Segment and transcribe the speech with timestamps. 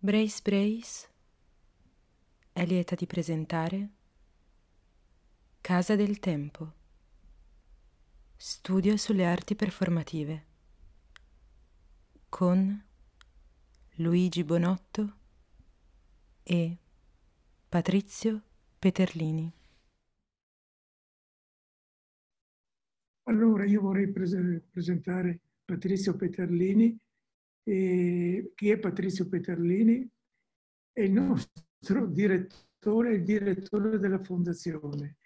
[0.00, 1.08] Brace Brace
[2.52, 3.88] è lieta di presentare
[5.60, 6.72] Casa del Tempo,
[8.36, 10.46] studio sulle arti performative,
[12.28, 12.80] con
[13.96, 15.16] Luigi Bonotto
[16.44, 16.76] e
[17.68, 18.42] Patrizio
[18.78, 19.52] Peterlini.
[23.24, 26.96] Allora, io vorrei pres- presentare Patrizio Peterlini.
[27.68, 30.08] E chi è Patrizio Peterlini?
[30.90, 35.18] È il nostro direttore, il direttore della fondazione.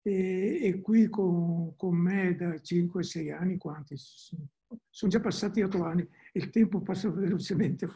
[0.00, 3.96] E, è qui con, con me da 5-6 anni, quanti?
[3.98, 7.86] Sono già passati 8 anni, il tempo passa velocemente.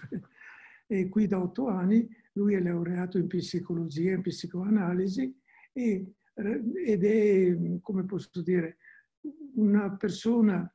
[0.86, 5.34] È qui da 8 anni, lui è laureato in psicologia, in psicoanalisi
[5.72, 8.76] e, ed è, come posso dire,
[9.54, 10.70] una persona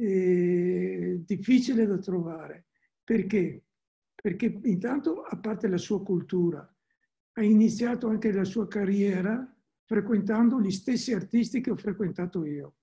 [0.00, 2.66] eh, difficile da trovare.
[3.04, 3.64] Perché?
[4.14, 6.66] Perché intanto, a parte la sua cultura,
[7.32, 9.46] ha iniziato anche la sua carriera
[9.84, 12.76] frequentando gli stessi artisti che ho frequentato io.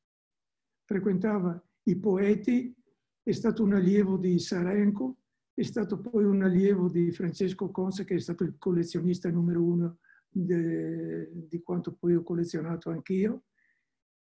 [0.84, 2.76] Frequentava i poeti,
[3.24, 5.18] è stato un allievo di Sarenko,
[5.54, 9.98] è stato poi un allievo di Francesco Consa, che è stato il collezionista numero uno
[10.30, 13.44] de, di quanto poi ho collezionato anch'io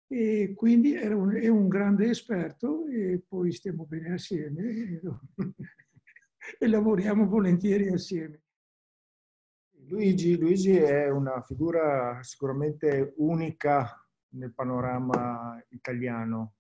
[0.07, 5.01] e quindi un, è un grande esperto e poi stiamo bene assieme e,
[6.59, 8.41] e lavoriamo volentieri assieme.
[9.87, 16.55] Luigi, Luigi è una figura sicuramente unica nel panorama italiano,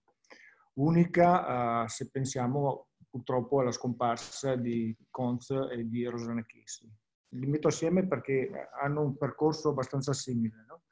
[0.73, 6.91] unica uh, se pensiamo purtroppo alla scomparsa di Conz e di Rosanna Chisi.
[7.29, 8.49] Li metto assieme perché
[8.81, 10.65] hanno un percorso abbastanza simile.
[10.67, 10.83] No?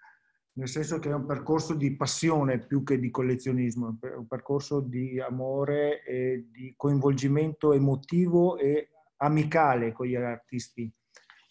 [0.56, 4.82] Nel senso che è un percorso di passione più che di collezionismo, è un percorso
[4.82, 10.92] di amore e di coinvolgimento emotivo e amicale con gli artisti.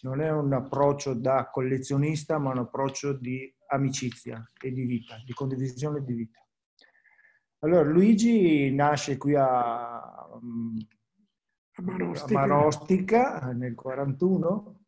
[0.03, 5.33] Non è un approccio da collezionista, ma un approccio di amicizia e di vita, di
[5.33, 6.39] condivisione di vita.
[7.61, 10.41] Allora, Luigi nasce qui a, a
[12.31, 14.81] Marostica nel 41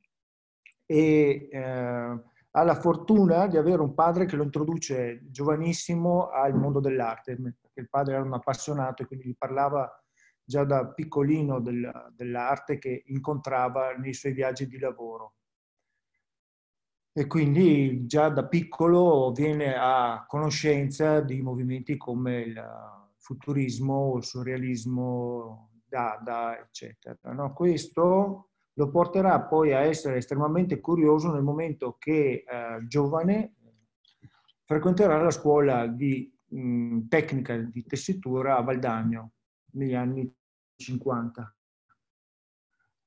[0.87, 2.22] e eh,
[2.56, 7.81] ha la fortuna di avere un padre che lo introduce giovanissimo al mondo dell'arte, perché
[7.81, 9.91] il padre era un appassionato e quindi gli parlava
[10.44, 15.34] già da piccolino del, dell'arte che incontrava nei suoi viaggi di lavoro.
[17.12, 22.64] E quindi già da piccolo viene a conoscenza di movimenti come il
[23.19, 27.32] futurismo, il surrealismo, Dada, eccetera.
[27.32, 27.53] No?
[27.53, 33.55] Questo lo porterà poi a essere estremamente curioso nel momento che eh, giovane
[34.65, 39.33] frequenterà la scuola di mh, tecnica di tessitura a Valdagno
[39.73, 40.33] negli anni
[40.77, 41.57] 50.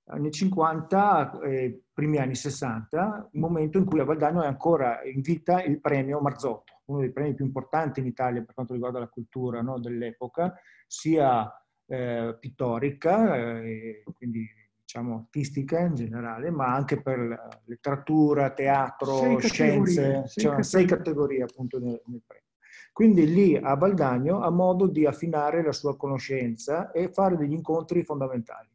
[0.10, 5.20] Anni 50, eh, primi anni 60, il momento in cui a Valdagno è ancora in
[5.20, 9.10] vita il premio Marzotto, uno dei premi più importanti in Italia per quanto riguarda la
[9.10, 10.54] cultura no, dell'epoca,
[10.86, 11.52] sia
[11.88, 14.48] eh, pittorica, eh, quindi
[14.88, 20.86] diciamo, artistica in generale, ma anche per letteratura, teatro, sei scienze, categorie, sei, cioè, sei
[20.86, 22.46] categorie appunto nel, nel premio.
[22.94, 28.04] Quindi lì a Valdagno ha modo di affinare la sua conoscenza e fare degli incontri
[28.04, 28.70] fondamentali.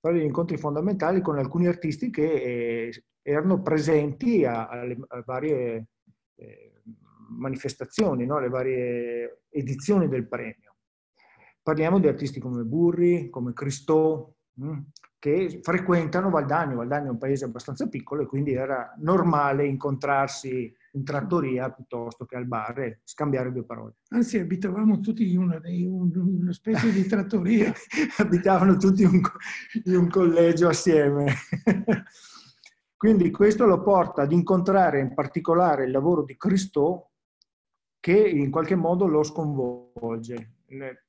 [0.00, 5.88] Fare degli incontri fondamentali con alcuni artisti che eh, erano presenti alle, varie
[6.36, 6.72] eh,
[7.28, 8.36] manifestazioni, no?
[8.36, 10.76] alle varie edizioni del premio.
[11.62, 14.36] Parliamo di artisti come Burri, come Christo,
[15.20, 16.76] che frequentano Valdagno.
[16.76, 22.36] Valdagno è un paese abbastanza piccolo e quindi era normale incontrarsi in trattoria piuttosto che
[22.36, 23.96] al bar e scambiare due parole.
[24.08, 27.72] Anzi, abitavamo tutti in una, in una specie di trattoria.
[28.18, 29.20] Abitavano tutti in un,
[29.84, 31.34] in un collegio assieme.
[32.96, 37.10] quindi questo lo porta ad incontrare in particolare il lavoro di Christo
[38.00, 40.59] che in qualche modo lo sconvolge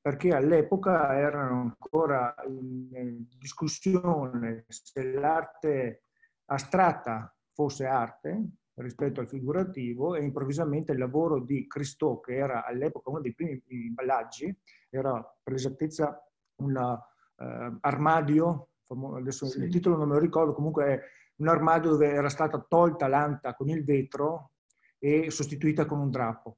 [0.01, 6.05] perché all'epoca erano ancora in discussione se l'arte
[6.45, 13.11] astratta fosse arte rispetto al figurativo e improvvisamente il lavoro di Christo, che era all'epoca
[13.11, 14.53] uno dei primi imballaggi,
[14.89, 16.19] era per esattezza
[16.55, 18.69] un uh, armadio,
[19.15, 19.59] adesso sì.
[19.59, 20.99] il titolo non me lo ricordo, comunque è
[21.35, 24.53] un armadio dove era stata tolta l'anta con il vetro
[24.97, 26.57] e sostituita con un drappo.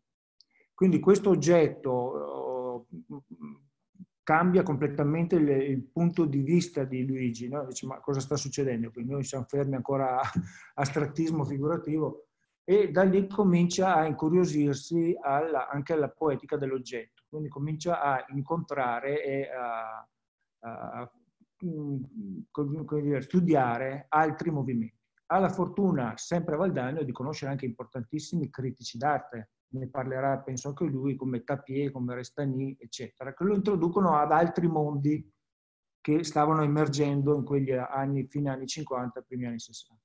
[0.73, 2.52] Quindi questo oggetto
[4.23, 7.65] cambia completamente il, il, punto di vista di Luigi, no?
[7.65, 8.89] dice ma cosa sta succedendo?
[8.89, 10.31] Quindi noi siamo fermi ancora a
[10.75, 12.27] astrattismo figurativo
[12.63, 19.23] e da lì comincia a incuriosirsi alla, anche alla poetica dell'oggetto, quindi comincia a incontrare
[19.23, 20.07] e a,
[20.59, 21.11] a, a
[22.51, 24.97] come dire, studiare altri movimenti.
[25.27, 29.51] Ha la fortuna, sempre a Valdagno, di conoscere anche importantissimi critici d'arte.
[29.73, 34.67] Ne parlerà, penso anche lui, come Tapie, come Restani, eccetera, che lo introducono ad altri
[34.67, 35.27] mondi
[35.99, 39.99] che stavano emergendo in quegli anni, fine anni 50, primi anni 60.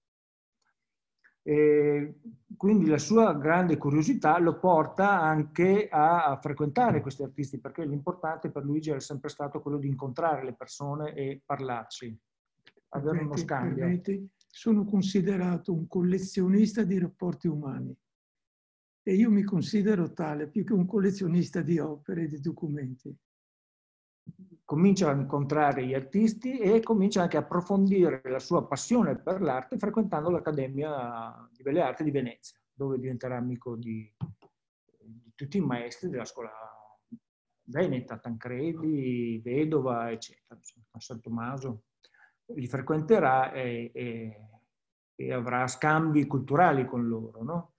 [1.43, 2.21] E
[2.57, 8.65] quindi la sua grande curiosità lo porta anche a, frequentare questi artisti, perché l'importante per
[8.65, 12.19] Luigi era sempre stato quello di incontrare le persone e parlarci,
[12.91, 14.01] avere uno scambio.
[14.47, 17.95] Sono considerato un collezionista di rapporti umani
[19.09, 23.17] e io mi considero tale più che un collezionista di opere e di documenti
[24.63, 29.79] comincia a incontrare gli artisti e comincia anche a approfondire la sua passione per l'arte
[29.79, 34.15] frequentando l'Accademia di Belle Arti di Venezia, dove diventerà amico di,
[35.01, 36.53] di tutti i maestri della scuola
[37.63, 40.61] veneta, Tancredi, Vedova, eccetera,
[40.99, 41.85] San Tommaso.
[42.55, 44.49] Li frequenterà e, e,
[45.15, 47.73] e avrà scambi culturali con loro, no?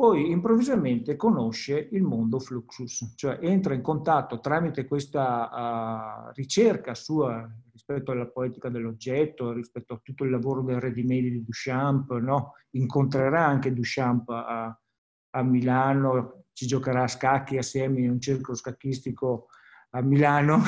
[0.00, 7.46] Poi improvvisamente conosce il mondo Fluxus, cioè entra in contatto tramite questa uh, ricerca sua
[7.70, 12.54] rispetto alla poetica dell'oggetto, rispetto a tutto il lavoro del ready-made di Duchamp, no?
[12.70, 14.80] incontrerà anche Duchamp a,
[15.32, 19.48] a, Milano, ci giocherà a scacchi assieme in un circolo scacchistico
[19.90, 20.62] a Milano.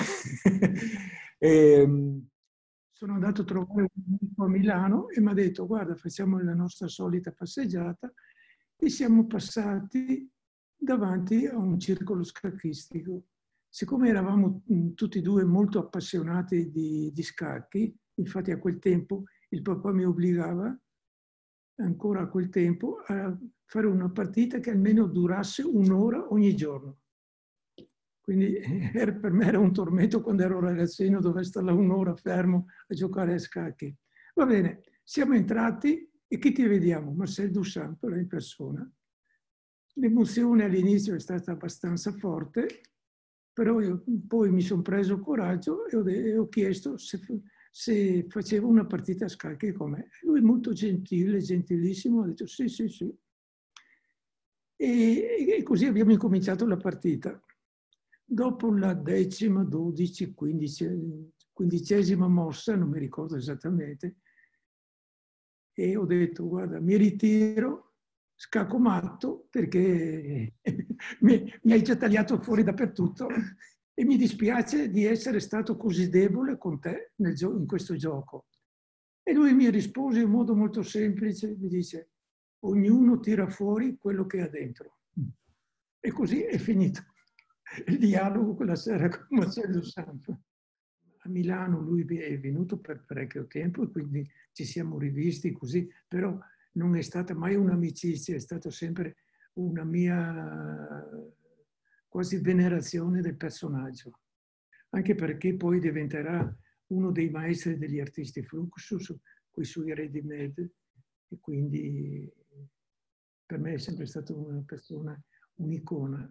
[1.39, 1.49] e,
[1.81, 2.27] ehm,
[2.91, 6.55] sono andato a trovare un amico a Milano e mi ha detto guarda facciamo la
[6.55, 8.13] nostra solita passeggiata
[8.85, 10.29] e siamo passati
[10.77, 13.27] davanti a un circolo scacchistico.
[13.69, 19.23] Siccome eravamo mm, tutti e due molto appassionati di, di scacchi, infatti a quel tempo
[19.51, 20.77] il papà mi obbligava,
[21.77, 27.03] ancora a quel tempo, a fare una partita che almeno durasse un'ora ogni giorno.
[28.21, 28.59] Quindi
[28.93, 33.39] per me era un tormento quando ero ragazzino dover stare un'ora fermo a giocare a
[33.39, 33.97] scacchi.
[34.35, 37.13] Va bene, siamo entrati e chi ti vediamo?
[37.13, 38.91] Marcel Duchamp, però in persona.
[39.97, 42.81] L'emozione all'inizio è stata abbastanza forte,
[43.53, 47.21] però io poi mi sono preso coraggio e ho, e ho chiesto se,
[47.71, 50.09] se, facevo una partita a scacchi con me.
[50.23, 53.15] Lui molto gentile, gentilissimo, ha detto sì, sì, sì.
[54.75, 57.39] E, e così abbiamo incominciato la partita.
[58.25, 64.17] Dopo la decima, dodici, quindicesima mossa, non mi ricordo esattamente,
[65.75, 67.95] e ho detto guarda mi ritiro,
[68.35, 70.55] scacco matto perché
[71.21, 73.29] mi, mi hai già tagliato fuori dappertutto
[73.95, 78.47] e mi dispiace di essere stato così debole con te in questo gioco.
[79.23, 82.11] E lui mi rispose in modo molto semplice, mi dice
[82.65, 84.99] ognuno tira fuori quello che ha dentro.
[86.01, 87.03] E così è finito
[87.87, 90.39] il dialogo quella sera con Marcello Sanfa
[91.25, 96.37] a Milano lui è venuto per parecchio tempo e quindi ci siamo rivisti così, però
[96.73, 99.17] non è stata mai un'amicizia, è stata sempre
[99.55, 101.07] una mia
[102.09, 104.21] quasi venerazione del personaggio,
[104.91, 106.57] anche perché poi diventerà
[106.89, 109.15] uno dei maestri degli artisti Fluxus,
[109.51, 110.73] con i suoi ready-made,
[111.29, 112.31] e quindi
[113.47, 115.19] per me è sempre stata una persona,
[115.55, 116.31] un'icona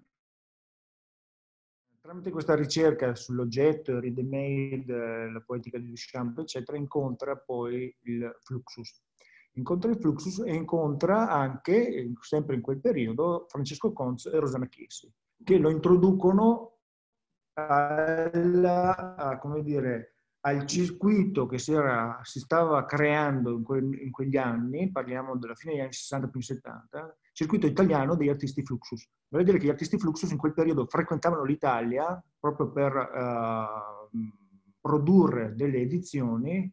[2.02, 9.04] tramite questa ricerca sull'oggetto, il ready-made, la poetica di Duchamp, eccetera, incontra poi il Fluxus.
[9.54, 15.14] Incontra il Fluxus e incontra anche, sempre in quel periodo, Francesco Conz e Rosanna Chiesi,
[15.44, 16.80] che lo introducono
[17.54, 24.90] alla, dire, al circuito che si, era, si stava creando in, que, in, quegli anni,
[24.92, 29.08] parliamo della fine degli anni 60 più 70, circuito italiano degli artisti Fluxus.
[29.30, 34.18] Vuol dire che gli artisti Fluxus in quel periodo frequentavano l'Italia proprio per uh,
[34.80, 36.72] produrre delle edizioni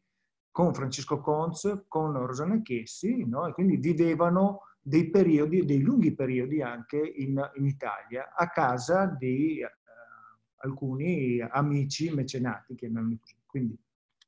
[0.50, 3.46] con Francesco Conz, con Rosanna Chessi, no?
[3.46, 9.62] e quindi vivevano dei periodi, dei lunghi periodi anche in, in Italia, a casa di
[9.62, 13.36] uh, alcuni amici mecenati, chiamiamoli così.
[13.46, 13.78] Quindi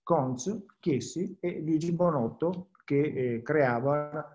[0.03, 4.29] Conz, Chiesi e Luigi Bonotto che eh, creava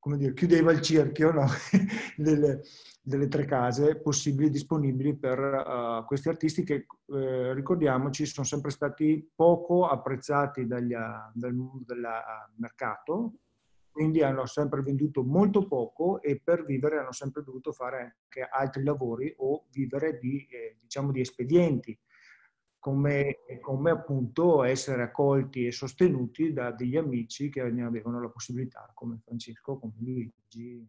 [0.00, 1.46] come dire, chiudeva il cerchio no?
[2.16, 2.62] delle,
[3.02, 9.30] delle, tre case possibili disponibili per uh, questi artisti che, eh, ricordiamoci, sono sempre stati
[9.34, 13.34] poco apprezzati dagli, uh, dal mondo del uh, mercato,
[13.90, 18.82] quindi hanno sempre venduto molto poco e per vivere hanno sempre dovuto fare anche altri
[18.82, 21.98] lavori o vivere di, eh, diciamo, di espedienti
[22.80, 28.90] come, come, appunto essere accolti e sostenuti da degli amici che ne avevano la possibilità,
[28.94, 30.84] come Francesco, come Luigi.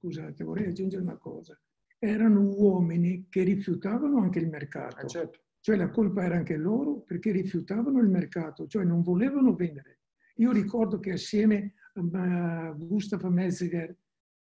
[0.00, 1.58] Scusate, vorrei aggiungere una cosa.
[1.98, 5.06] Erano uomini che rifiutavano anche il mercato.
[5.06, 5.38] Eh certo.
[5.60, 10.00] Cioè la colpa era anche loro perché rifiutavano il mercato, cioè non volevano vendere.
[10.36, 13.94] Io ricordo che assieme a Gustav Metziger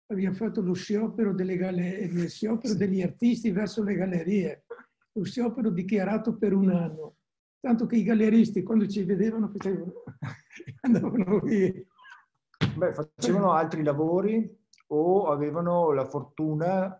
[0.07, 4.64] abbiamo fatto lo sciopero, lo sciopero degli artisti verso le gallerie,
[5.15, 7.17] lo sciopero dichiarato per un anno.
[7.61, 10.03] Tanto che i galleristi quando ci vedevano facevano,
[10.83, 11.73] andavano via.
[12.77, 16.99] Beh, facevano altri lavori o avevano la fortuna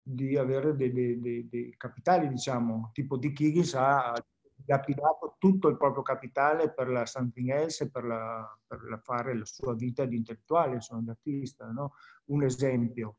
[0.00, 4.14] di avere dei, dei, dei, dei capitali, diciamo, tipo Dick Higgins ha
[4.54, 9.44] dilapidato tutto il proprio capitale per la something else, per, la, per la fare la
[9.44, 11.94] sua vita di intellettuale, insomma, di artista, no?
[12.26, 13.16] Un esempio.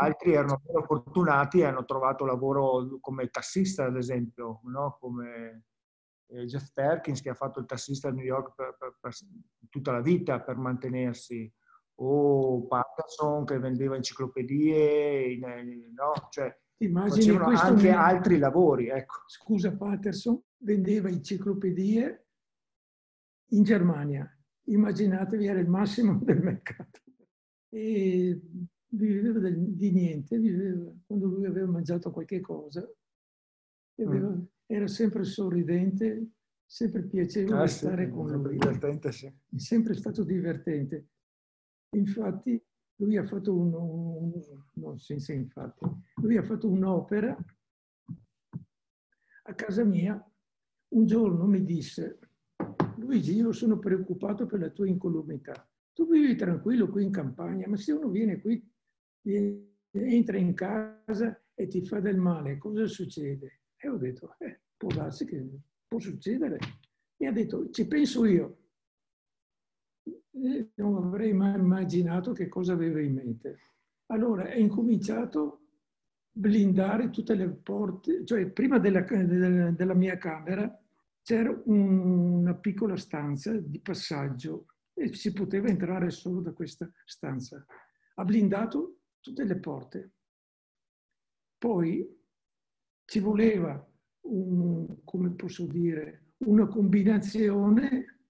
[0.00, 4.96] Altri erano meno fortunati e hanno trovato lavoro come tassista, ad esempio, no?
[5.00, 5.64] come
[6.28, 9.12] eh, Jeff Perkins che ha fatto il tassista a New York per, per, per
[9.68, 11.52] tutta la vita per mantenersi
[12.00, 16.12] o Patterson che vendeva enciclopedie, no?
[16.30, 17.98] cioè facevano anche momento.
[17.98, 18.88] altri lavori.
[18.88, 19.16] Ecco.
[19.26, 22.26] Scusa, Patterson vendeva enciclopedie
[23.50, 24.30] in Germania.
[24.68, 27.00] Immaginatevi, era il massimo del mercato.
[27.70, 28.40] E
[29.06, 32.88] viveva di niente, viveva, quando lui aveva mangiato qualche cosa,
[33.96, 34.42] aveva, mm.
[34.66, 36.30] era sempre sorridente,
[36.64, 38.58] sempre piacevole ah, stare sì, con lui.
[38.58, 39.26] Divertente, sì.
[39.26, 41.08] È sempre stato divertente.
[41.96, 42.62] Infatti,
[42.96, 44.32] lui ha fatto un, un,
[44.74, 45.86] no, senza infatti,
[46.16, 47.36] lui ha fatto un'opera
[49.44, 50.22] a casa mia.
[50.90, 52.18] Un giorno mi disse,
[52.96, 55.68] Luigi, io sono preoccupato per la tua incolumità.
[55.92, 58.62] Tu vivi tranquillo qui in campagna, ma se uno viene qui,
[59.22, 63.60] entra in casa e ti fa del male, cosa succede?
[63.76, 65.44] E ho detto, eh, può darsi che
[65.86, 66.58] può succedere.
[67.16, 68.58] Mi ha detto, ci penso io
[70.74, 73.58] non avrei mai immaginato che cosa aveva in mente.
[74.06, 75.58] Allora è incominciato a
[76.30, 80.80] blindare tutte le porte, cioè prima della, della mia camera
[81.22, 87.64] c'era una piccola stanza di passaggio e si poteva entrare solo da questa stanza.
[88.14, 88.97] Ha blindato
[89.28, 90.12] tutte le porte.
[91.58, 92.16] Poi
[93.04, 93.86] ci voleva,
[94.22, 98.20] un, come posso dire, una combinazione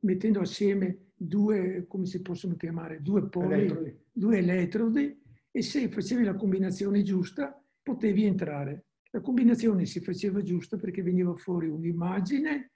[0.00, 3.98] mettendo assieme due, come si possono chiamare, due poli, elettrodi.
[4.10, 8.86] due elettrodi e se facevi la combinazione giusta potevi entrare.
[9.10, 12.72] La combinazione si faceva giusta perché veniva fuori un'immagine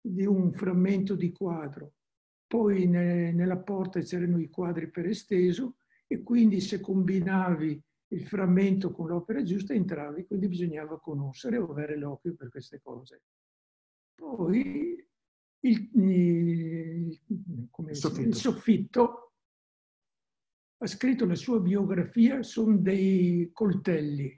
[0.00, 1.94] di un frammento di quadro,
[2.46, 8.92] poi ne, nella porta c'erano i quadri per esteso e quindi se combinavi il frammento
[8.92, 13.22] con l'opera giusta entravi, quindi bisognava conoscere o avere l'occhio per queste cose.
[14.14, 15.04] Poi
[15.60, 18.28] il, il, il, soffitto.
[18.28, 19.32] il soffitto
[20.78, 24.32] ha scritto la sua biografia, sono dei coltelli.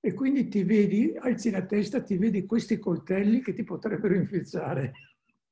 [0.00, 4.92] E quindi ti vedi, alzi la testa, ti vedi questi coltelli che ti potrebbero infezzare.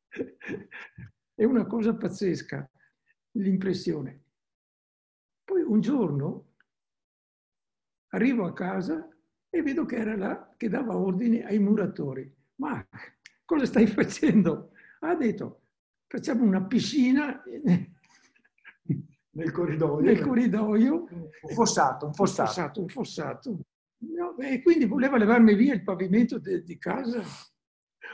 [1.35, 2.71] È una cosa pazzesca,
[3.33, 4.25] l'impressione.
[5.47, 6.55] Poi un giorno
[8.09, 9.09] arrivo a casa
[9.49, 12.29] e vedo che era là che dava ordini ai muratori.
[12.57, 12.85] Ma
[13.45, 14.73] cosa stai facendo?
[15.00, 15.61] ha detto
[16.09, 17.41] facciamo una piscina
[19.31, 20.05] nel corridoio.
[20.05, 21.07] Nel corridoio.
[21.11, 22.43] Un fossato, un fossato.
[22.43, 23.61] Un fossato, un fossato.
[23.99, 27.23] No, e quindi voleva levarmi via il pavimento de, di casa.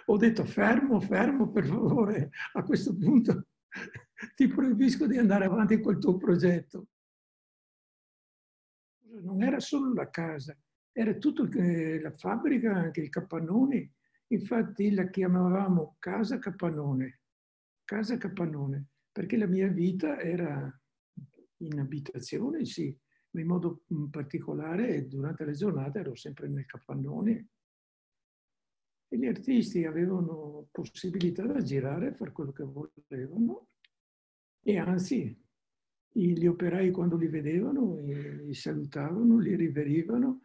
[0.06, 2.30] Ho detto fermo, fermo, per favore.
[2.52, 3.46] A questo punto
[4.36, 6.88] ti proibisco di andare avanti con il tuo progetto.
[9.22, 10.56] Non era solo la casa,
[10.90, 13.94] era tutta la fabbrica, anche il capannone.
[14.28, 17.20] Infatti la chiamavamo Casa Capannone,
[17.84, 20.80] Casa Capannone, perché la mia vita era
[21.58, 22.96] in abitazione, sì,
[23.30, 27.48] ma in modo particolare durante le giornate ero sempre nel capannone.
[29.08, 33.68] E gli artisti avevano possibilità da girare fare quello che volevano
[34.64, 35.38] e anzi
[36.12, 40.40] gli operai quando li vedevano li salutavano, li riverivano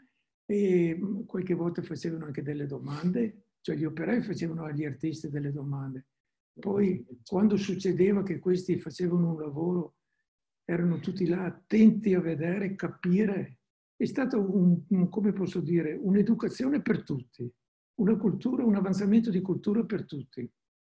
[0.45, 6.05] e qualche volta facevano anche delle domande cioè gli operai facevano agli artisti delle domande.
[6.57, 9.95] Poi quando succedeva che questi facevano un lavoro,
[10.63, 13.57] erano tutti là attenti a vedere, capire.
[13.97, 17.51] È stato un, un come posso dire, un'educazione per tutti,
[17.95, 20.49] una cultura, un avanzamento di cultura per tutti.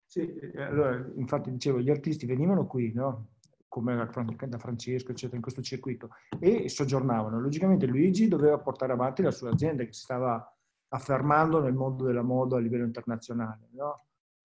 [0.07, 3.32] Sì, eh, allora, infatti dicevo, gli artisti venivano qui, no?
[3.73, 7.41] Come da Francesco, eccetera, in questo circuito, e soggiornavano.
[7.41, 10.47] Logicamente Luigi doveva portare avanti la sua azienda che si stava
[10.89, 13.69] affermando nel mondo della moda a livello internazionale.
[13.71, 13.95] No?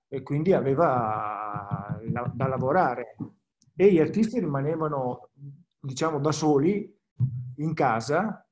[0.07, 1.99] E quindi aveva
[2.31, 3.17] da lavorare.
[3.75, 5.31] E gli artisti rimanevano,
[5.77, 6.97] diciamo, da soli
[7.57, 8.47] in casa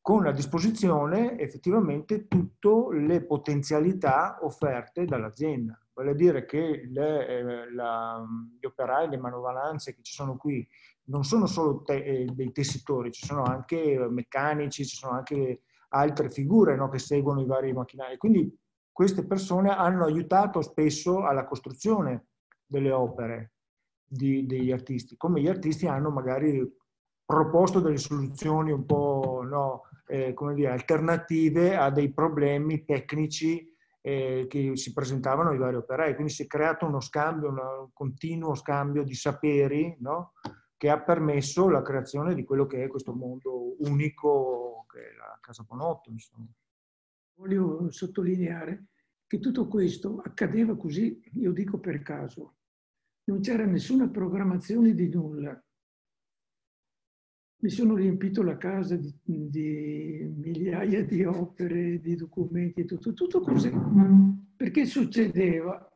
[0.00, 5.80] con a disposizione effettivamente tutte le potenzialità offerte dall'azienda.
[5.96, 8.22] Vuol dire che le, eh, la,
[8.60, 10.66] gli operai, le manovalanze che ci sono qui
[11.04, 16.30] non sono solo te, eh, dei tessitori, ci sono anche meccanici, ci sono anche altre
[16.30, 18.18] figure no, che seguono i vari macchinari.
[18.18, 18.54] Quindi
[18.92, 22.26] queste persone hanno aiutato spesso alla costruzione
[22.66, 23.52] delle opere
[24.04, 26.62] di, degli artisti, come gli artisti hanno magari
[27.24, 33.74] proposto delle soluzioni un po' no, eh, come dire, alternative a dei problemi tecnici
[34.06, 36.14] eh, che si presentavano ai vari operai.
[36.14, 40.34] Quindi si è creato uno scambio, un continuo scambio di saperi no?
[40.76, 45.36] che ha permesso la creazione di quello che è questo mondo unico che è la
[45.40, 46.10] Casa Ponotto.
[46.10, 46.46] Insomma.
[47.34, 48.90] Voglio sottolineare
[49.26, 52.58] che tutto questo accadeva così, io dico per caso.
[53.24, 55.60] Non c'era nessuna programmazione di nulla
[57.58, 63.70] mi sono riempito la casa di, di, migliaia di opere, di documenti, tutto, tutto così.
[64.56, 65.90] Perché succedeva?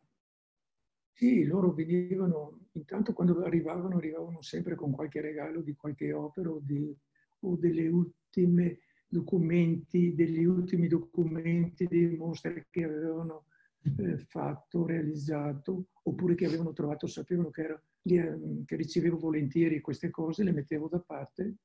[1.12, 6.60] Sì, loro venivano, intanto quando arrivavano, arrivavano sempre con qualche regalo di qualche opera o,
[6.62, 6.96] di,
[7.40, 13.44] o delle ultime documenti, degli ultimi documenti dei mostre che avevano
[13.82, 20.42] eh, fatto, realizzato, oppure che avevano trovato, sapevano che era che ricevevo volentieri queste cose,
[20.42, 21.56] le mettevo da parte,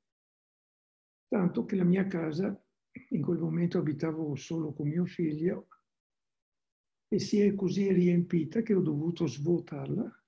[1.27, 2.61] tanto che la mia casa,
[3.09, 5.67] in quel momento abitavo solo con mio figlio,
[7.07, 10.23] e si è così riempita che ho dovuto svuotarla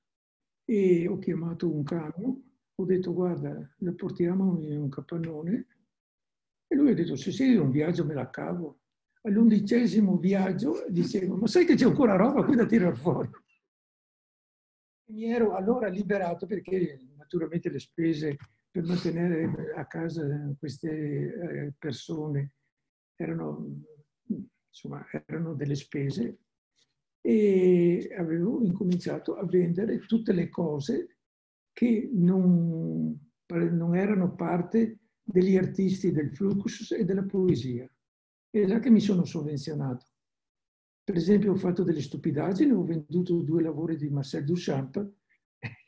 [0.64, 2.42] e ho chiamato un camion,
[2.76, 5.68] ho detto guarda, la portiamo in un capannone
[6.68, 8.82] e lui ha detto sì sì, un viaggio me la cavo.
[9.22, 13.30] All'undicesimo viaggio dicevo ma sai che c'è ancora roba qui da tirare fuori?
[15.10, 18.38] Mi ero allora liberato perché naturalmente le spese
[18.70, 20.26] per mantenere a casa
[20.60, 22.54] queste eh, persone
[23.16, 23.84] erano,
[24.70, 26.40] insomma, erano delle spese
[27.22, 31.18] e avevo incominciato a vendere tutte le cose
[31.74, 37.90] che non, non erano parte degli artisti del fluxus e della poesia.
[38.50, 40.06] È là che mi sono sovvenzionato.
[41.08, 45.10] Per esempio ho fatto delle stupidaggini, ho venduto due lavori di Marcel Duchamp.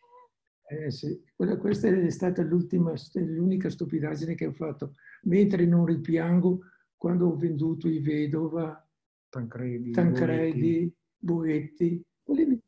[0.71, 6.59] Eh sì, questa è stata l'unica stupidaggine che ho fatto, mentre non ripiango
[6.95, 8.87] quando ho venduto i Vedova,
[9.29, 12.05] Tancredi, Tancredi Boetti.
[12.23, 12.61] Boetti.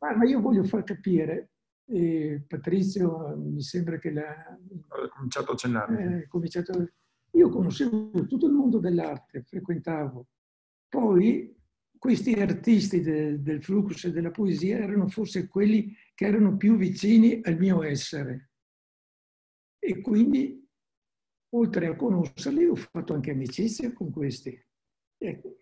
[0.00, 1.52] Ma io voglio far capire,
[1.86, 4.58] eh, Patrizio mi sembra che l'ha...
[5.14, 6.22] Cominciato a accennare.
[6.22, 6.90] Eh, cominciato,
[7.30, 10.26] io conoscevo tutto il mondo dell'arte, frequentavo
[10.96, 11.54] poi
[11.98, 17.38] questi artisti de, del flusso e della poesia erano forse quelli che erano più vicini
[17.42, 18.52] al mio essere.
[19.78, 20.66] E quindi,
[21.50, 24.58] oltre a conoscerli, ho fatto anche amicizia con questi.
[25.18, 25.58] Ecco.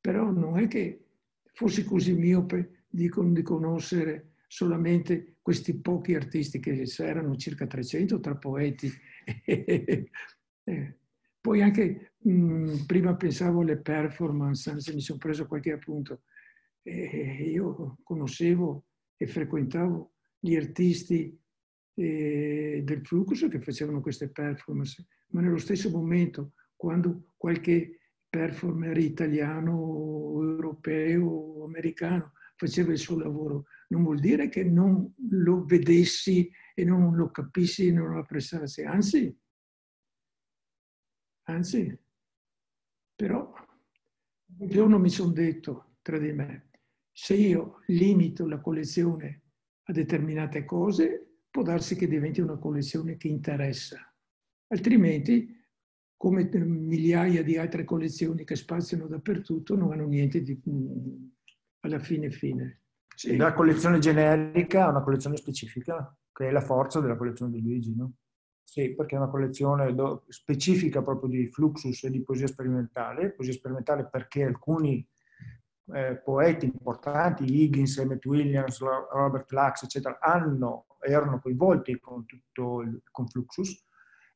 [0.00, 1.08] Però non è che
[1.52, 8.34] fossi così miope di, di conoscere solamente questi pochi artisti che erano circa 300 tra
[8.34, 8.90] poeti.
[11.44, 11.50] eh.
[11.50, 16.22] Poi anche mh, prima pensavo alle performance, anzi mi sono preso qualche appunto.
[16.82, 21.38] E io conoscevo e frequentavo gli artisti
[21.96, 29.72] eh, del Flux che facevano queste performance, ma nello stesso momento, quando qualche performer italiano,
[30.40, 36.84] europeo o americano faceva il suo lavoro, non vuol dire che non lo vedessi e
[36.84, 39.34] non lo capissi e non lo apprezzassi, anzi
[41.44, 41.98] Anzi,
[43.14, 43.52] però
[44.58, 46.70] un giorno mi sono detto tra di me,
[47.12, 49.42] se io limito la collezione
[49.84, 53.98] a determinate cose, può darsi che diventi una collezione che interessa.
[54.68, 55.62] Altrimenti,
[56.16, 60.60] come migliaia di altre collezioni che spaziano dappertutto, non hanno niente di,
[61.80, 62.80] alla fine fine.
[63.14, 67.60] Sì, la collezione generica è una collezione specifica, che è la forza della collezione di
[67.60, 68.14] Luigi, no?
[68.64, 69.94] Sì, perché è una collezione
[70.28, 73.30] specifica proprio di fluxus e di poesia sperimentale.
[73.30, 75.06] Poesia sperimentale perché alcuni
[75.92, 83.00] eh, poeti importanti, Higgins, Emmett Williams, Robert Lax, eccetera, hanno, erano coinvolti con tutto il
[83.10, 83.84] con fluxus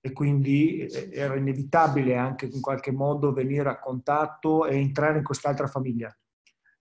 [0.01, 5.25] e quindi eh, era inevitabile anche in qualche modo venire a contatto e entrare in
[5.25, 6.15] quest'altra famiglia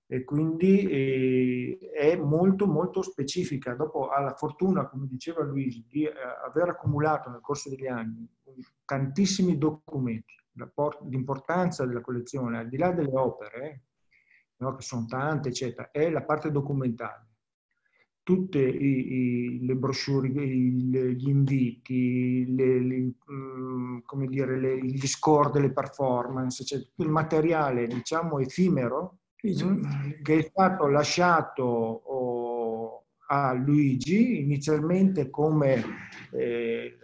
[0.09, 3.73] e quindi eh, è molto molto specifica.
[3.75, 6.13] Dopo ha la fortuna, come diceva Luigi, di eh,
[6.45, 8.25] aver accumulato nel corso degli anni
[8.85, 10.33] tantissimi documenti.
[11.09, 13.81] L'importanza della collezione, al di là delle opere,
[14.57, 17.25] no, che sono tante, eccetera, è la parte documentale.
[18.23, 19.13] tutte i,
[19.59, 20.71] i, le brochure, i,
[21.15, 28.39] gli inviti, le, le, mm, come dire, gli score delle performance, cioè il materiale, diciamo,
[28.39, 29.19] effimero
[30.23, 35.83] che è stato lasciato oh, a Luigi inizialmente come,
[36.31, 36.97] eh,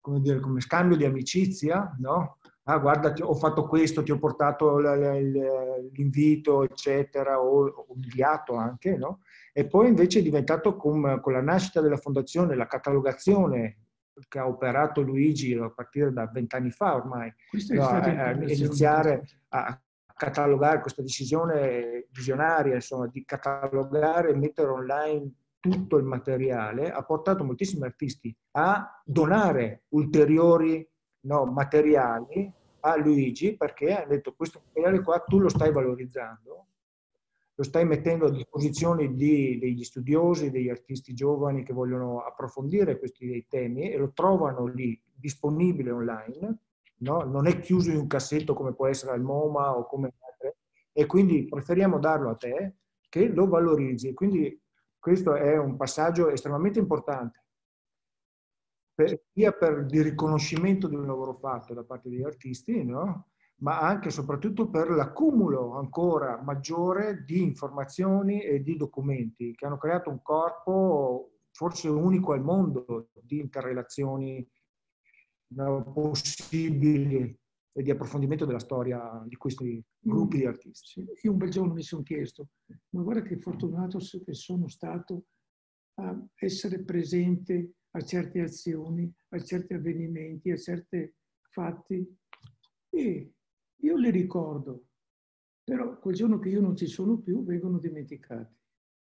[0.00, 2.38] come, dire, come scambio di amicizia, no?
[2.64, 9.20] ah guarda ho fatto questo, ti ho portato l'invito, eccetera, o inviato anche, no?
[9.52, 13.78] E poi invece è diventato con, con la nascita della fondazione, la catalogazione
[14.28, 17.32] che ha operato Luigi a partire da vent'anni fa ormai,
[17.70, 19.80] no, a, a iniziare a
[20.20, 27.42] catalogare questa decisione visionaria, insomma, di catalogare e mettere online tutto il materiale, ha portato
[27.42, 30.86] moltissimi artisti a donare ulteriori
[31.20, 36.66] no, materiali a Luigi perché ha detto questo materiale qua tu lo stai valorizzando,
[37.54, 43.46] lo stai mettendo a disposizione di, degli studiosi, degli artisti giovani che vogliono approfondire questi
[43.48, 46.58] temi e lo trovano lì disponibile online,
[47.00, 47.22] no?
[47.22, 50.58] non è chiuso in un cassetto come può essere al MoMA o come altre,
[50.92, 52.76] e quindi preferiamo darlo a te
[53.08, 54.12] che lo valorizzi.
[54.14, 54.60] Quindi
[54.98, 57.44] questo è un passaggio estremamente importante
[58.94, 63.28] per, sia per il riconoscimento di un lavoro fatto da parte degli artisti, no?
[63.60, 69.76] ma anche e soprattutto per l'accumulo ancora maggiore di informazioni e di documenti che hanno
[69.76, 74.46] creato un corpo forse unico al mondo di interrelazioni
[75.54, 77.38] no, possibili
[77.72, 81.06] e di approfondimento della storia di questi gruppi di artisti.
[81.22, 82.48] Io un bel giorno mi sono chiesto,
[82.90, 85.26] ma guarda che fortunato che sono stato
[85.94, 91.12] a essere presente a certe azioni, a certi avvenimenti, a certi
[91.48, 92.18] fatti
[92.90, 93.32] e
[93.76, 94.86] io li ricordo,
[95.64, 98.54] però quel giorno che io non ci sono più vengono dimenticati.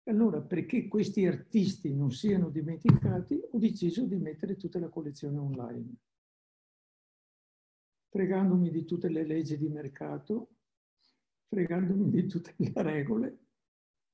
[0.05, 5.93] Allora, perché questi artisti non siano dimenticati, ho deciso di mettere tutta la collezione online,
[8.13, 10.49] fregandomi di tutte le leggi di mercato,
[11.47, 13.39] fregandomi di tutte le regole.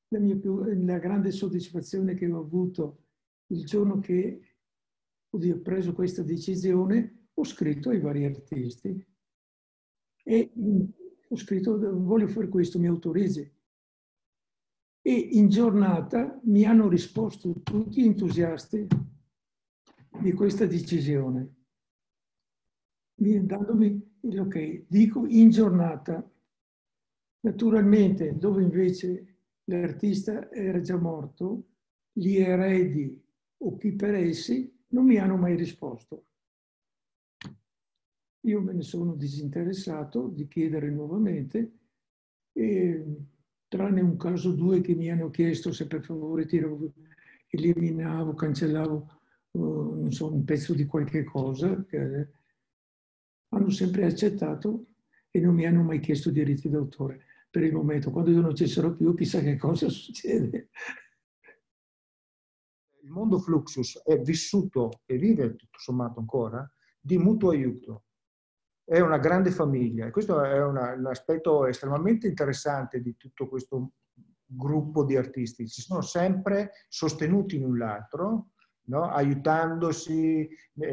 [0.08, 3.08] La, più, la grande soddisfazione che ho avuto
[3.48, 4.56] il giorno che
[5.30, 9.06] ho preso questa decisione, ho scritto ai vari artisti
[10.24, 10.82] e mm,
[11.28, 13.54] ho scritto voglio fare questo, mi autorizzi.
[15.02, 18.88] E in giornata mi hanno risposto tutti entusiasti
[20.22, 21.59] di questa decisione,
[23.20, 24.84] dandomi l'ok.
[24.88, 26.28] Dico in giornata.
[27.42, 31.68] Naturalmente, dove invece l'artista era già morto,
[32.12, 33.22] gli eredi
[33.62, 36.26] o chi per essi non mi hanno mai risposto.
[38.42, 41.72] Io me ne sono disinteressato di chiedere nuovamente,
[42.52, 43.06] e,
[43.68, 46.92] tranne un caso o due che mi hanno chiesto se per favore tiravo,
[47.48, 49.20] eliminavo, cancellavo
[49.52, 52.28] non so, un pezzo di qualche cosa, che
[53.60, 54.86] hanno sempre accettato
[55.30, 57.26] e non mi hanno mai chiesto diritti d'autore.
[57.50, 60.70] Per il momento, quando io non ci sarò più, chissà che cosa succede
[63.10, 68.04] il mondo Fluxus è vissuto e vive tutto sommato ancora di mutuo aiuto.
[68.84, 73.94] È una grande famiglia e questo è una, un aspetto estremamente interessante di tutto questo
[74.46, 75.68] gruppo di artisti.
[75.68, 78.52] Si sono sempre sostenuti l'un l'altro,
[78.90, 79.04] no?
[79.10, 80.88] aiutandosi e,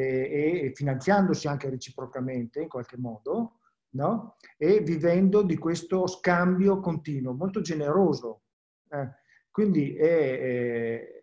[0.64, 3.58] e, finanziandosi anche reciprocamente in qualche modo,
[3.90, 4.36] no?
[4.56, 8.42] e vivendo di questo scambio continuo, molto generoso.
[8.88, 9.10] Eh,
[9.50, 11.16] quindi è, è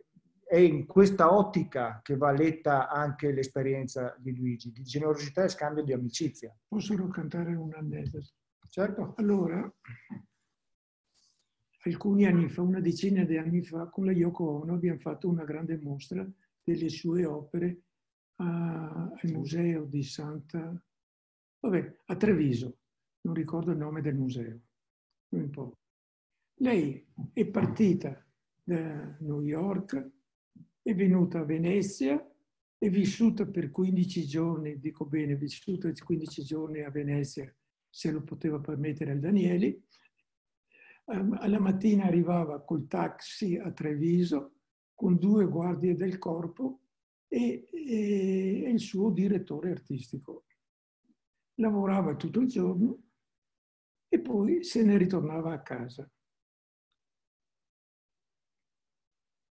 [0.53, 5.83] è in questa ottica che va letta anche l'esperienza di Luigi, di generosità e scambio
[5.83, 6.55] di amicizia.
[6.67, 8.27] Posso raccontare un aneddoto?
[8.69, 9.15] Certo.
[9.17, 9.67] Allora,
[11.85, 15.43] alcuni anni fa, una decina di anni fa, con la Yoko Ono abbiamo fatto una
[15.43, 16.23] grande mostra
[16.63, 17.81] delle sue opere
[18.37, 20.81] a, al museo di Santa...
[21.59, 22.77] Vabbè, a Treviso,
[23.21, 24.59] non ricordo il nome del museo,
[25.29, 25.77] non importa.
[26.55, 28.25] Lei è partita
[28.63, 30.11] da New York
[30.83, 32.21] è venuta a Venezia,
[32.77, 37.51] è vissuta per 15 giorni, dico bene, vissuta 15 giorni a Venezia,
[37.89, 39.81] se lo poteva permettere al Danieli.
[41.05, 44.55] Um, alla mattina arrivava col taxi a Treviso
[44.93, 46.81] con due guardie del corpo
[47.27, 50.45] e, e, e il suo direttore artistico.
[51.55, 53.01] Lavorava tutto il giorno
[54.07, 56.09] e poi se ne ritornava a casa.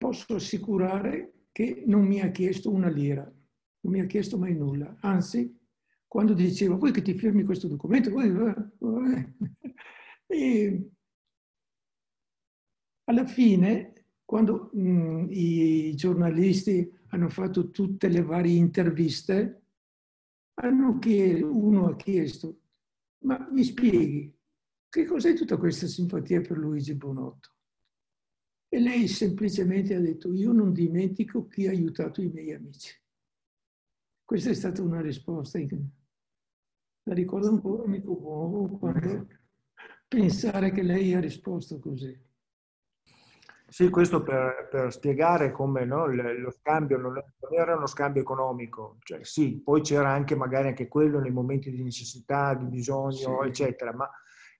[0.00, 4.96] posso assicurare che non mi ha chiesto una lira, non mi ha chiesto mai nulla.
[5.02, 5.54] Anzi,
[6.06, 8.10] quando dicevo, vuoi che ti firmi questo documento?
[10.26, 10.90] E
[13.04, 13.99] alla fine
[14.30, 19.62] quando mh, i giornalisti hanno fatto tutte le varie interviste,
[20.54, 22.60] hanno chiesto, uno ha chiesto,
[23.24, 24.32] ma mi spieghi,
[24.88, 27.50] che cos'è tutta questa simpatia per Luigi Bonotto?
[28.68, 32.94] E lei semplicemente ha detto, io non dimentico chi ha aiutato i miei amici.
[34.24, 35.58] Questa è stata una risposta.
[37.02, 39.26] La ricordo ancora, mi commuovo quando
[40.06, 42.28] pensare che lei ha risposto così.
[43.70, 47.22] Sì, questo per, per spiegare come no, lo scambio non
[47.56, 51.80] era uno scambio economico, cioè sì, poi c'era anche magari anche quello nei momenti di
[51.80, 53.48] necessità, di bisogno, sì.
[53.48, 54.10] eccetera, ma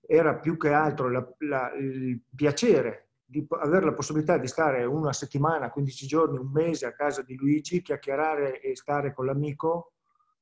[0.00, 5.12] era più che altro la, la, il piacere di avere la possibilità di stare una
[5.12, 9.94] settimana, 15 giorni, un mese a casa di Luigi, chiacchierare e stare con l'amico,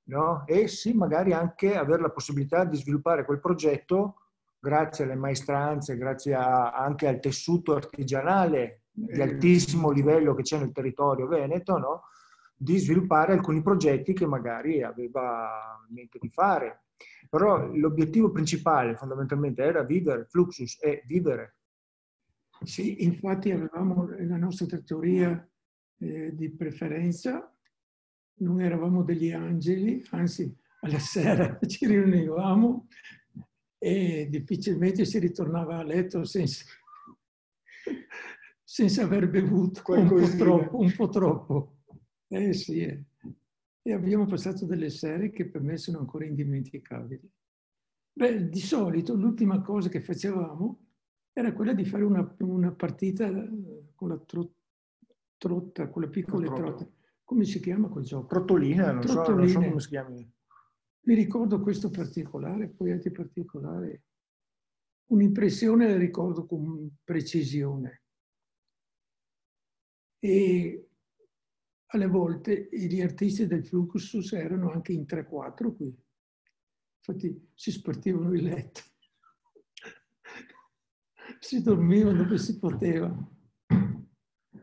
[0.05, 0.45] no?
[0.47, 4.28] E sì, magari anche avere la possibilità di sviluppare quel progetto
[4.59, 10.73] grazie alle maestranze, grazie a, anche al tessuto artigianale di altissimo livello che c'è nel
[10.73, 12.03] territorio veneto, no?
[12.57, 16.87] di sviluppare alcuni progetti che magari aveva in mente di fare.
[17.31, 21.57] Però l'obiettivo principale fondamentalmente era vivere, Fluxus è vivere.
[22.65, 25.49] Sì, infatti avevamo la nostra trattoria
[25.99, 27.55] eh, di preferenza,
[28.41, 32.89] non eravamo degli angeli, anzi alla sera ci riunivamo
[33.79, 36.65] e difficilmente si ritornava a letto senza,
[38.63, 40.79] senza aver bevuto un po' troppo.
[40.79, 41.77] Un po troppo.
[42.29, 43.05] Eh sì, eh.
[43.83, 47.31] e abbiamo passato delle serie che per me sono ancora indimenticabili.
[48.13, 50.87] Beh, di solito l'ultima cosa che facevamo
[51.33, 53.31] era quella di fare una, una partita
[53.95, 54.55] con la tro,
[55.39, 56.93] trotta, con le piccole trotte.
[57.23, 58.27] Come si chiama quel gioco?
[58.27, 60.17] Trottolina, non, so, non so come si chiama.
[61.09, 63.99] Mi ricordo questo particolare, poi altri particolari.
[65.07, 68.03] Un'impressione la ricordo con precisione.
[70.19, 70.91] E
[71.93, 75.87] alle volte gli artisti del Fluxus erano anche in 3-4 qui.
[76.99, 78.83] Infatti si spartivano il letto.
[81.41, 83.17] si dormivano dove si poteva.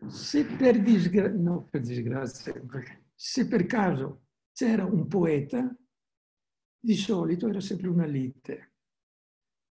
[0.05, 2.53] Se per, disgra- no, per disgrazia,
[3.15, 5.75] se per caso c'era un poeta,
[6.85, 8.71] di solito era sempre una lite.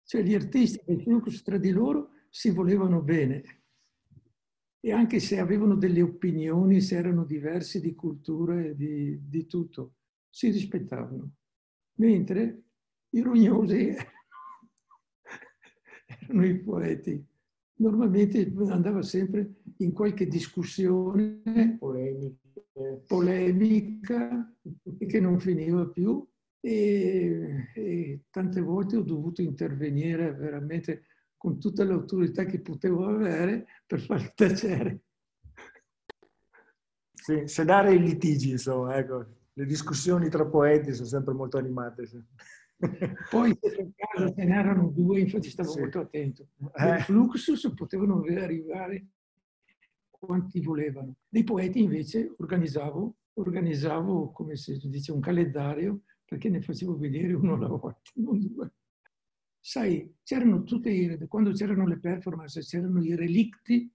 [0.03, 3.62] Cioè gli artisti del Flux tra di loro si volevano bene
[4.81, 9.94] e anche se avevano delle opinioni, se erano diversi di cultura e di, di tutto,
[10.29, 11.37] si rispettavano.
[11.94, 12.64] Mentre
[13.11, 13.94] i rognosi
[16.07, 17.24] erano i poeti.
[17.77, 21.79] Normalmente andava sempre in qualche discussione
[23.07, 24.55] polemica
[24.98, 26.24] che non finiva più
[26.64, 31.05] e, e tante volte ho dovuto intervenire veramente
[31.37, 35.03] con tutta l'autorità che potevo avere per far tacere.
[37.12, 39.27] Sì, sedare i litigi, insomma, ecco.
[39.53, 42.07] Le discussioni tra poeti sono sempre molto animate.
[42.07, 42.24] Sì.
[43.31, 45.81] Poi per caso ce n'erano due, infatti stavo sì.
[45.81, 46.48] molto attento.
[46.57, 47.00] Nel eh.
[47.00, 49.09] Fluxus potevano arrivare
[50.11, 51.16] quanti volevano.
[51.29, 56.00] Dei poeti invece organizzavo, organizzavo come si dice, un calendario
[56.34, 58.72] perché ne facevo vedere uno alla volta, non due.
[59.60, 63.88] Sai, c'erano tutte i, quando c'erano le performance, c'erano i relitti,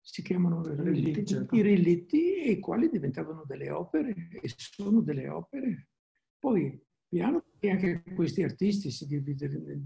[0.00, 1.54] si chiamano relitti, certo.
[1.54, 5.90] i relitti, e i quali diventavano delle opere, e sono delle opere.
[6.38, 9.06] Poi, piano che anche questi artisti si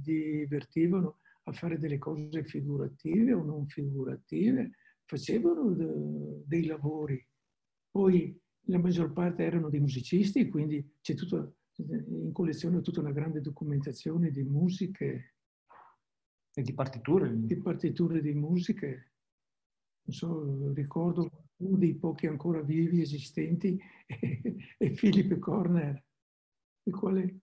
[0.00, 4.70] divertivano a fare delle cose figurative o non figurative,
[5.04, 5.74] facevano
[6.46, 7.22] dei lavori.
[7.90, 11.56] Poi la maggior parte erano dei musicisti, quindi c'è tutto
[11.88, 15.35] in collezione tutta una grande documentazione di musiche.
[16.53, 17.33] E di partiture?
[17.35, 19.12] Di partiture di musiche.
[20.03, 26.03] Non so, ricordo uno dei pochi ancora vivi esistenti è Philip Corner,
[26.85, 27.40] il quale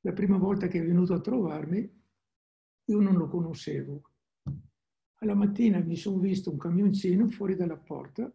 [0.00, 2.04] la prima volta che è venuto a trovarmi
[2.88, 4.02] io non lo conoscevo.
[5.20, 8.32] Alla mattina mi sono visto un camioncino fuori dalla porta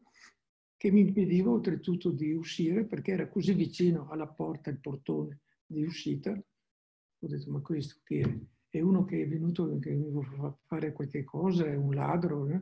[0.82, 5.84] che mi impediva oltretutto di uscire perché era così vicino alla porta, il portone di
[5.84, 6.32] uscita.
[6.32, 8.40] Ho detto, ma questo che è?
[8.68, 12.50] È uno che è venuto, che mi vuole fare qualche cosa, è un ladro.
[12.50, 12.62] Eh?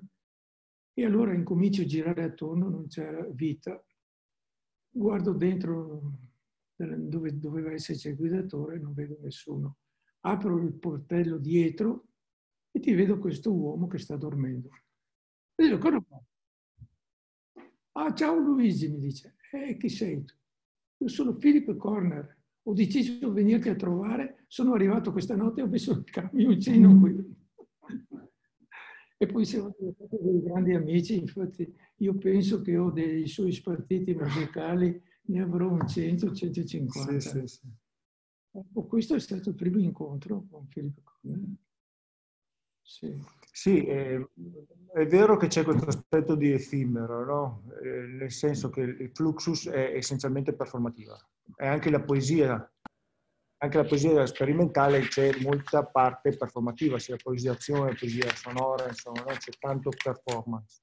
[0.96, 3.82] E allora incomincio a girare attorno, non c'era vita.
[4.90, 6.20] Guardo dentro
[6.76, 9.78] dove doveva esserci il guidatore, non vedo nessuno.
[10.26, 12.08] Apro il portello dietro
[12.70, 14.72] e ti vedo questo uomo che sta dormendo.
[15.56, 16.04] E dico, cosa?
[18.02, 19.36] Ah, ciao Luigi, mi dice.
[19.52, 20.34] Eh, chi sei tu?
[21.00, 22.38] Io sono Filippo Corner.
[22.64, 24.46] Ho deciso di venirti a trovare.
[24.48, 27.38] Sono arrivato questa notte e ho messo il camioncino qui.
[29.18, 34.14] E poi siamo diventati dei grandi amici, infatti io penso che ho dei suoi spartiti
[34.14, 37.20] musicali, ne avrò un 100, 150.
[37.20, 37.68] Sì, sì, sì.
[38.52, 41.54] Ecco, questo è stato il primo incontro con Filippo Cornelli.
[42.82, 43.14] Sì,
[43.60, 44.18] sì è,
[44.94, 47.64] è, vero che c'è questo aspetto di effimero, no?
[47.84, 51.20] eh, nel senso che il fluxus è essenzialmente performativa.
[51.58, 52.72] E anche la poesia,
[53.58, 59.36] anche la poesia sperimentale c'è molta parte performativa, sia poesia azione, poesia sonora, insomma, no?
[59.38, 60.80] c'è tanto performance.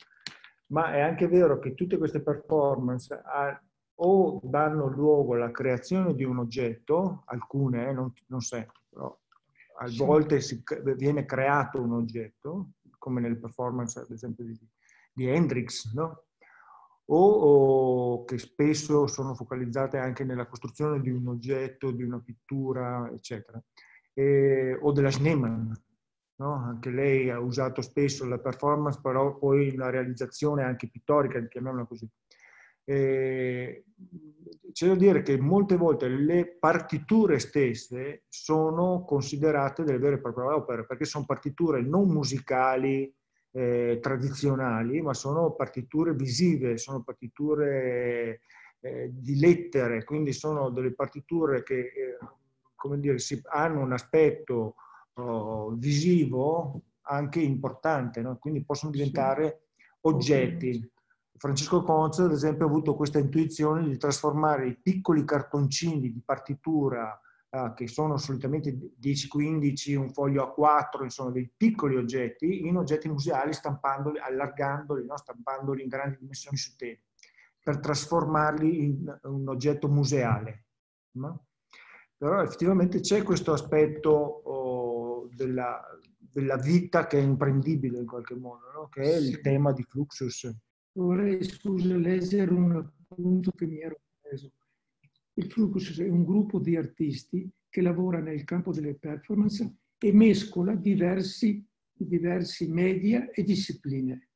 [0.66, 3.58] Ma è anche vero che tutte queste performance ha,
[4.00, 9.18] o danno luogo alla creazione di un oggetto, alcune, eh, non, non sempre, però
[9.78, 10.62] a volte si,
[10.96, 14.58] viene creato un oggetto, come nelle performance ad esempio di,
[15.12, 16.24] di Hendrix, no?
[17.06, 23.10] o, o, che spesso sono focalizzate anche nella costruzione di un oggetto, di una pittura,
[23.12, 23.62] eccetera,
[24.12, 25.72] e, o della Schneemann.
[26.38, 26.52] No?
[26.52, 32.08] Anche lei ha usato spesso la performance, però poi la realizzazione anche pittorica, chiamiamola così.
[32.88, 33.84] Eh,
[34.72, 40.48] c'è da dire che molte volte le partiture stesse sono considerate delle vere e proprie
[40.52, 43.12] opere, perché sono partiture non musicali
[43.52, 48.42] eh, tradizionali, ma sono partiture visive, sono partiture
[48.80, 52.18] eh, di lettere, quindi sono delle partiture che, eh,
[52.74, 54.74] come dire, si, hanno un aspetto
[55.14, 58.36] oh, visivo anche importante, no?
[58.36, 59.68] quindi possono diventare
[60.02, 60.86] oggetti.
[61.38, 67.18] Francesco Conza, ad esempio, ha avuto questa intuizione di trasformare i piccoli cartoncini di partitura,
[67.48, 73.52] eh, che sono solitamente 10-15, un foglio A4, insomma dei piccoli oggetti, in oggetti museali,
[73.52, 75.16] stampandoli, allargandoli, no?
[75.16, 76.98] stampandoli in grandi dimensioni su tela,
[77.62, 80.64] per trasformarli in un oggetto museale.
[81.16, 81.46] No?
[82.16, 85.82] Però effettivamente c'è questo aspetto oh, della,
[86.18, 88.88] della, vita che è imprendibile in qualche modo, no?
[88.88, 90.50] che è il tema di Fluxus
[90.96, 94.52] vorrei scusa leggere un punto che mi ero preso.
[95.34, 100.74] Il Fluxus è un gruppo di artisti che lavora nel campo delle performance e mescola
[100.74, 104.30] diversi, diversi media e discipline.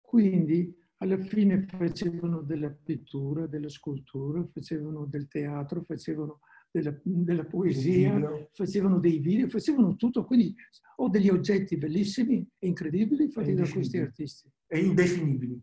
[0.00, 6.40] Quindi alla fine facevano della pittura, della scultura, facevano del teatro, facevano
[6.70, 10.24] della, della poesia, facevano dei video, facevano tutto.
[10.24, 10.54] Quindi
[10.96, 14.50] ho degli oggetti bellissimi e incredibili fatti da questi artisti.
[14.66, 15.60] E indefinibili.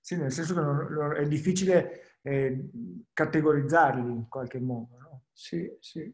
[0.00, 2.70] Sì, nel senso che non, è difficile eh,
[3.12, 4.98] categorizzarli in qualche modo.
[4.98, 5.22] No?
[5.32, 6.12] Sì, sì.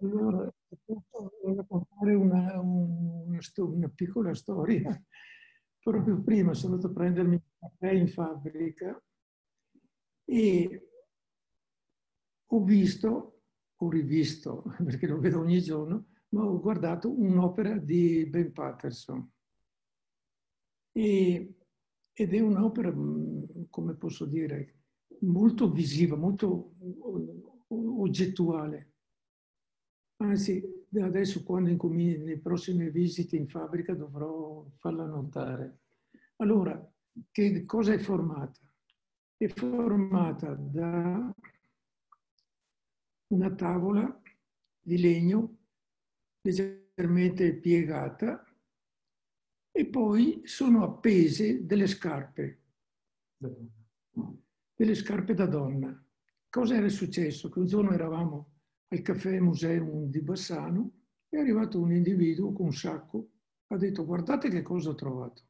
[0.00, 0.52] Allora,
[0.86, 5.02] voglio raccontare una, una, una, piccola storia.
[5.80, 9.02] Proprio prima sono andato a prendermi un caffè in fabbrica
[10.24, 10.87] e
[12.50, 13.40] ho visto,
[13.76, 19.30] ho rivisto, perché lo vedo ogni giorno, ma ho guardato un'opera di Ben Patterson.
[20.92, 21.54] E,
[22.12, 24.74] ed è un'opera, mm, come posso dire,
[25.20, 26.74] molto visiva, molto
[27.68, 28.92] oggettuale.
[30.20, 30.62] Anzi,
[31.00, 35.80] adesso quando incomincio le prossime visite in fabbrica dovrò farla notare.
[36.36, 36.92] Allora,
[37.30, 38.60] che cosa è formata?
[39.36, 41.32] È formata da
[43.28, 44.22] una tavola
[44.80, 45.56] di legno
[46.42, 48.44] leggermente piegata
[49.70, 52.62] e poi sono appese delle scarpe,
[54.74, 56.04] delle scarpe da donna.
[56.48, 57.50] Cosa era successo?
[57.50, 58.54] Che un giorno eravamo
[58.88, 60.92] al caffè Museum di Bassano
[61.28, 63.30] e è arrivato un individuo con un sacco,
[63.66, 65.42] ha detto guardate che cosa ho trovato.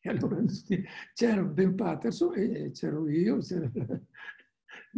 [0.00, 0.40] E allora
[1.12, 3.68] c'era Ben Patterson e c'ero io, c'era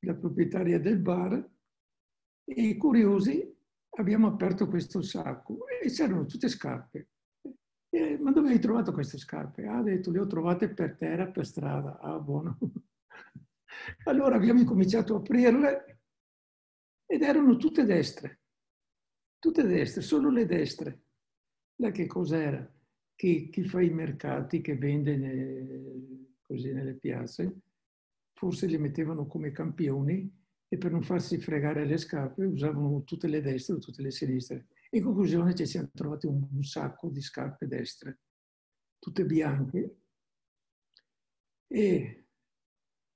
[0.00, 1.50] la proprietaria del bar,
[2.44, 3.56] e curiosi
[3.98, 7.08] abbiamo aperto questo sacco e c'erano tutte scarpe.
[7.90, 9.66] E, ma dove hai trovato queste scarpe?
[9.66, 11.98] Ah, ha detto, le ho trovate per terra, per strada.
[11.98, 12.58] Ah, buono.
[14.04, 16.00] allora abbiamo incominciato a aprirle
[17.06, 18.40] ed erano tutte destre.
[19.38, 21.02] Tutte destre, solo le destre.
[21.76, 22.66] La che cos'era?
[23.14, 27.60] Chi, chi fa i mercati, che vende ne, così nelle piazze,
[28.38, 30.32] forse li mettevano come campioni
[30.68, 34.68] e per non farsi fregare le scarpe usavano tutte le destre o tutte le sinistre.
[34.90, 38.20] In conclusione ci siamo trovati un, sacco di scarpe destre,
[39.00, 39.96] tutte bianche.
[41.66, 42.26] E,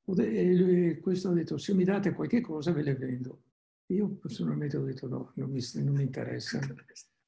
[0.05, 3.45] e questo ha detto, se mi date qualche cosa ve le vendo.
[3.93, 6.59] Io personalmente ho detto no, non mi, non mi interessa.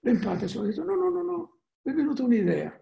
[0.01, 2.77] L'empate ha detto no, no, no, no, mi è venuta un'idea.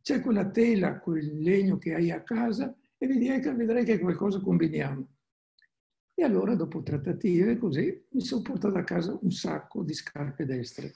[0.00, 4.40] C'è quella tela, quel legno che hai a casa, e vedrai che, vedrai che qualcosa
[4.40, 5.08] combiniamo.
[6.14, 10.94] E allora, dopo trattative, così, mi sono portato a casa un sacco di scarpe destre.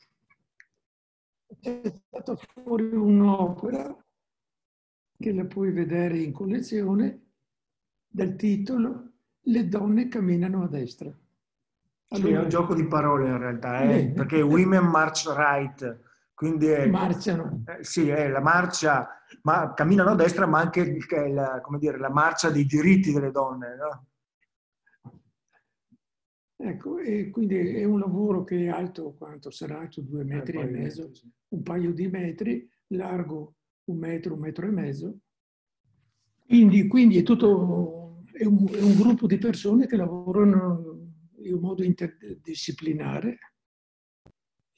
[1.61, 3.97] c'è stata fuori un'opera
[5.19, 7.27] che la puoi vedere in collezione
[8.07, 9.13] dal titolo
[9.49, 11.13] Le donne camminano a destra.
[12.11, 14.11] Allora, sì, è un gioco di parole in realtà, eh?
[14.11, 16.01] perché Women March Right,
[16.39, 17.65] quindi è, marciano.
[17.67, 19.09] Eh, sì, è la marcia,
[19.43, 20.97] ma camminano a destra, ma anche
[21.33, 23.75] la, dire, la marcia dei diritti delle donne.
[23.75, 24.07] No?
[26.55, 29.81] Ecco, e quindi è un lavoro che è alto, quanto sarà?
[29.81, 31.33] Alto due metri eh, e mezzo, metri, sì.
[31.49, 35.19] un paio di metri, largo un metro, un metro e mezzo.
[36.47, 41.01] Quindi, quindi è tutto, è un, è un, gruppo di persone che lavorano
[41.39, 43.39] in un modo interdisciplinare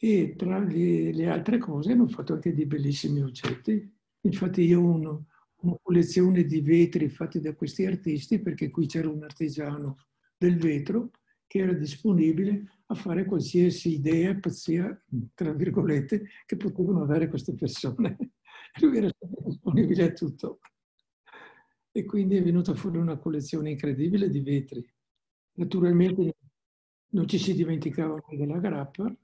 [0.03, 3.87] e tra le, le altre cose hanno fatto anche dei bellissimi oggetti.
[4.23, 5.27] Infatti io ho uno,
[5.61, 10.07] una collezione di vetri fatti da questi artisti perché qui c'era un artigiano
[10.39, 11.11] del vetro
[11.47, 18.17] che era disponibile a fare qualsiasi idea, pazzia, tra virgolette, che potevano avere queste persone.
[18.81, 19.11] Lui era
[19.45, 20.61] disponibile a tutto.
[21.93, 24.83] E quindi è venuta fuori una collezione incredibile di vetri.
[25.57, 26.37] Naturalmente
[27.11, 29.15] non ci si dimenticava della grappa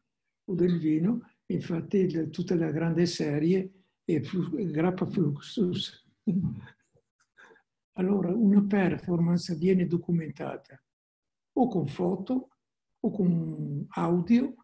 [0.46, 3.70] o del vino, infatti tutta la grande serie
[4.04, 6.04] è grappa fluxus.
[7.98, 10.78] Allora, una performance viene documentata
[11.54, 12.50] o con foto
[13.00, 14.54] o con audio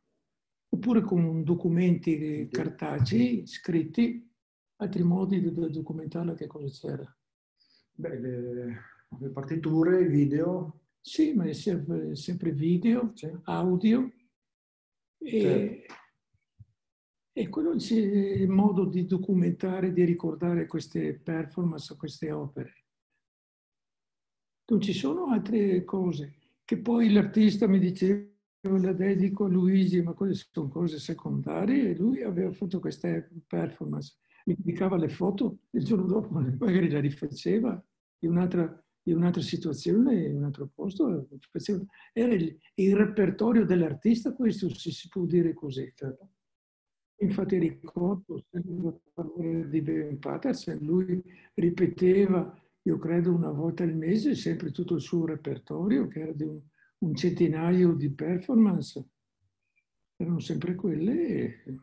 [0.68, 4.30] oppure con documenti cartacei scritti,
[4.76, 7.16] altri modi di documentare che cosa c'era.
[7.95, 8.80] Beh, le,
[9.18, 10.80] le partiture, i video.
[11.01, 13.30] Sì, ma è sempre, sempre video, sì.
[13.45, 14.12] audio
[15.25, 15.87] e,
[17.33, 22.85] e quello è il modo di documentare, di ricordare queste performance, queste opere.
[24.66, 28.31] Non ci sono altre cose che poi l'artista mi diceva
[28.62, 34.16] la dedico a Luigi, ma quelle sono cose secondarie e lui aveva fatto queste performance.
[34.47, 37.83] Mi indicava le foto, il giorno dopo magari le rifaceva
[38.20, 41.28] in un'altra, in un'altra situazione, in un altro posto.
[42.12, 45.92] Era il, il repertorio dell'artista, questo se si può dire così.
[47.16, 51.22] Infatti ricordo sempre di Ben Patterson, lui
[51.55, 56.42] ripeteva io credo una volta al mese, sempre tutto il suo repertorio, che era di
[56.42, 56.61] un,
[56.98, 59.05] un centinaio di performance,
[60.16, 61.64] erano sempre quelle.
[61.64, 61.80] E...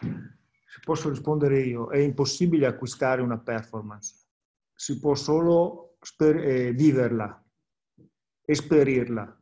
[0.00, 4.27] Se posso rispondere io, è impossibile acquistare una performance,
[4.78, 7.44] si può solo eh, viverla,
[8.44, 9.40] esperirla.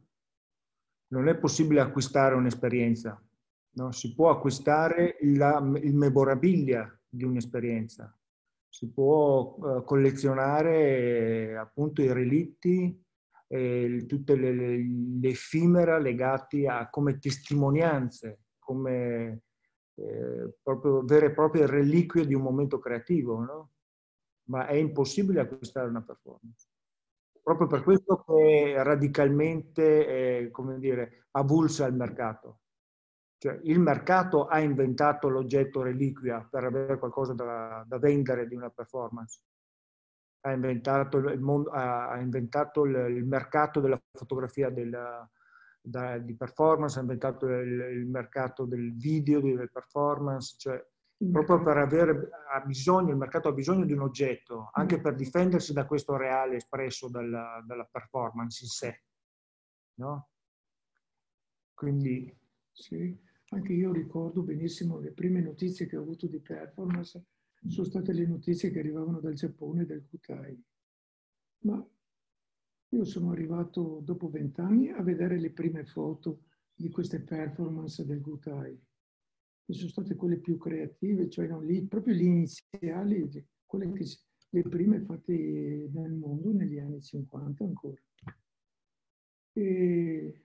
[1.08, 3.22] Non è possibile acquistare un'esperienza,
[3.72, 3.92] no?
[3.92, 8.16] si può acquistare la, il memorabilia di un'esperienza
[8.76, 13.02] si può eh, collezionare eh, appunto i relitti,
[13.48, 14.76] eh, tutte le, le,
[15.18, 19.44] le effimera legate a come testimonianze, come
[19.94, 23.70] eh, proprio vere e proprie reliquie di un momento creativo, no?
[24.48, 26.68] Ma è impossibile acquistare una performance.
[27.42, 32.60] Proprio per questo che radicalmente, eh, come dire, avulsa il mercato.
[33.38, 38.70] Cioè, il mercato ha inventato l'oggetto reliquia per avere qualcosa da, da vendere di una
[38.70, 39.40] performance.
[40.40, 45.28] Ha inventato il, mondo, ha inventato il, il mercato della fotografia della,
[45.80, 50.84] da, di performance, ha inventato il, il, mercato del video, delle performance, cioè
[51.30, 55.72] proprio per avere ha bisogno, il mercato ha bisogno di un oggetto, anche per difendersi
[55.72, 59.02] da questo reale espresso dalla, dalla performance in sé.
[59.94, 60.28] No?
[61.74, 62.34] Quindi
[62.70, 63.24] sì.
[63.50, 67.24] Anche io ricordo benissimo le prime notizie che ho avuto di performance
[67.68, 70.64] sono state le notizie che arrivavano dal Giappone e dal Kutai.
[71.60, 71.88] Ma
[72.90, 76.42] io sono arrivato dopo vent'anni a vedere le prime foto
[76.74, 78.80] di queste performance del Kutai.
[79.68, 83.28] E sono state quelle più creative, cioè non lì, proprio le iniziali,
[83.64, 84.04] quelle che,
[84.50, 88.00] le prime fatte nel mondo negli anni 50 ancora.
[89.52, 90.40] E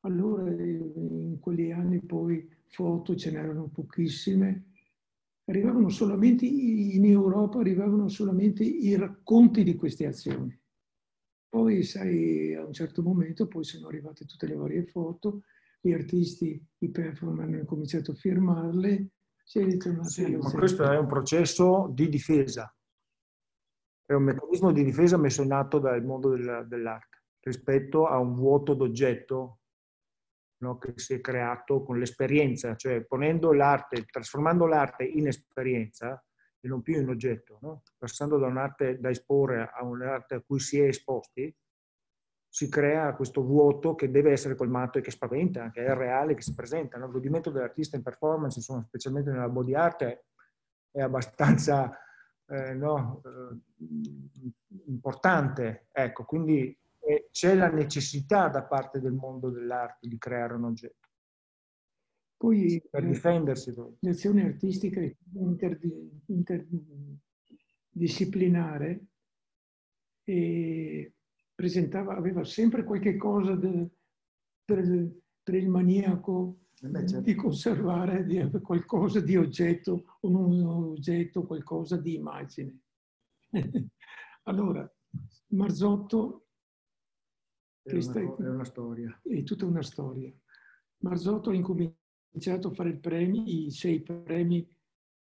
[0.00, 4.72] allora in quegli anni poi foto ce n'erano pochissime.
[5.44, 10.58] Arrivavano solamente in Europa, arrivavano solamente i racconti di queste azioni.
[11.48, 15.42] Poi, sai, a un certo momento poi sono arrivate tutte le varie foto,
[15.80, 19.10] gli artisti, i performer hanno cominciato a firmarle,
[19.44, 22.74] si è ritornato sì, ma questo è un processo di difesa,
[24.04, 28.74] è un meccanismo di difesa messo in atto dal mondo dell'arte rispetto a un vuoto
[28.74, 29.60] d'oggetto
[30.58, 36.22] no, che si è creato con l'esperienza, cioè ponendo l'arte, trasformando l'arte in esperienza
[36.58, 37.82] e non più in oggetto, no?
[37.96, 41.54] passando da un'arte da esporre a un'arte a cui si è esposti,
[42.56, 46.40] si crea questo vuoto che deve essere colmato e che spaventa, che è reale, che
[46.40, 46.96] si presenta.
[46.96, 50.18] Il godimento dell'artista in performance, insomma, specialmente nella body art, è,
[50.92, 51.94] è abbastanza
[52.46, 53.60] eh, no, eh,
[54.86, 55.88] importante.
[55.92, 61.08] Ecco, quindi eh, c'è la necessità da parte del mondo dell'arte di creare un oggetto.
[62.38, 63.74] Poi per eh, difendersi.
[63.98, 65.02] L'azione artistica
[66.26, 69.04] interdisciplinare
[70.24, 71.10] e
[71.56, 73.90] presentava, aveva sempre qualche cosa de,
[74.64, 75.10] per,
[75.42, 77.24] per, il maniaco eh Beh, certo.
[77.24, 82.78] di conservare di, qualcosa di oggetto, un, oggetto, qualcosa di immagine.
[84.44, 84.88] allora,
[85.48, 86.48] Marzotto
[87.82, 89.20] è una, è una, storia.
[89.22, 90.30] È tutta una storia.
[90.98, 94.68] Marzotto ha incominciato a fare premi, i sei premi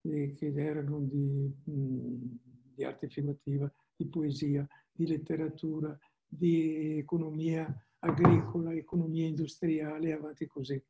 [0.02, 2.34] eh, che erano di, mh, mm,
[2.74, 5.98] di arte filmativa, di poesia, di letteratura,
[6.34, 7.66] di economia
[7.98, 10.82] agricola, economia industriale, avanti così.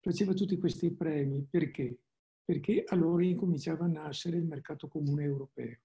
[0.00, 1.98] Faceva tutti questi premi perché?
[2.42, 5.78] Perché allora incominciava a nascere il mercato comune europeo.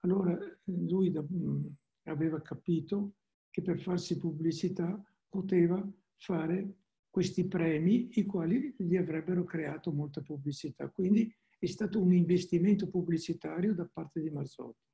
[0.00, 3.16] Allora lui da, mh, aveva capito
[3.50, 6.78] che per farsi pubblicità poteva fare
[7.10, 10.88] questi premi, i quali gli avrebbero creato molta pubblicità.
[10.88, 14.88] Quindi è stato un investimento pubblicitario da parte di Marzotto.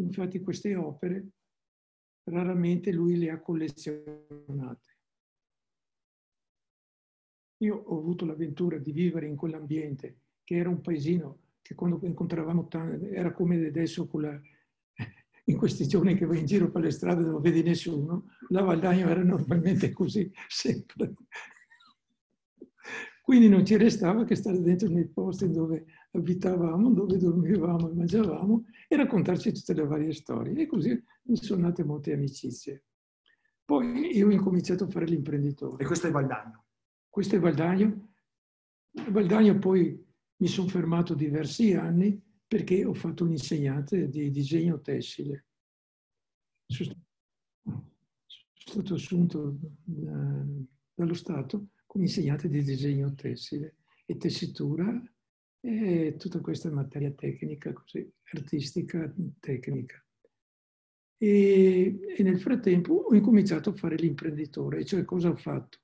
[0.00, 1.28] Infatti queste opere
[2.24, 4.90] raramente lui le ha collezionate.
[7.58, 12.68] Io ho avuto l'avventura di vivere in quell'ambiente, che era un paesino che quando incontravamo
[13.12, 14.40] era come adesso la,
[15.44, 19.08] in questi giorni che vai in giro per le strade non vedi nessuno, la Valdagno
[19.08, 21.14] era normalmente così, sempre.
[23.22, 28.64] Quindi non ci restava che stare dentro nei posti dove abitavamo, dove dormivamo e mangiavamo
[28.88, 30.62] e raccontarci tutte le varie storie.
[30.62, 30.90] E così
[31.24, 32.84] mi sono nate molte amicizie.
[33.64, 35.82] Poi io ho incominciato a fare l'imprenditore.
[35.82, 36.66] E questo è Valdagno?
[37.08, 38.14] Questo è Valdagno.
[39.08, 39.98] Valdagno poi
[40.36, 45.46] mi sono fermato diversi anni perché ho fatto un insegnante di disegno tessile.
[46.66, 46.94] Sono
[48.52, 50.44] stato assunto da,
[50.94, 55.02] dallo Stato come insegnante di disegno tessile e tessitura
[55.64, 60.04] e tutta questa materia tecnica, così, artistica, tecnica.
[61.16, 65.78] E, e, nel frattempo ho incominciato a fare l'imprenditore, cioè cosa ho fatto?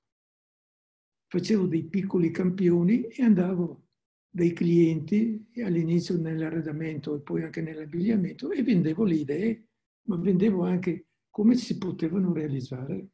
[1.28, 3.86] Facevo dei piccoli campioni e andavo
[4.28, 9.68] dai clienti all'inizio nell'arredamento e poi anche nell'abbigliamento e vendevo le idee,
[10.08, 13.10] ma vendevo anche come si potevano realizzare.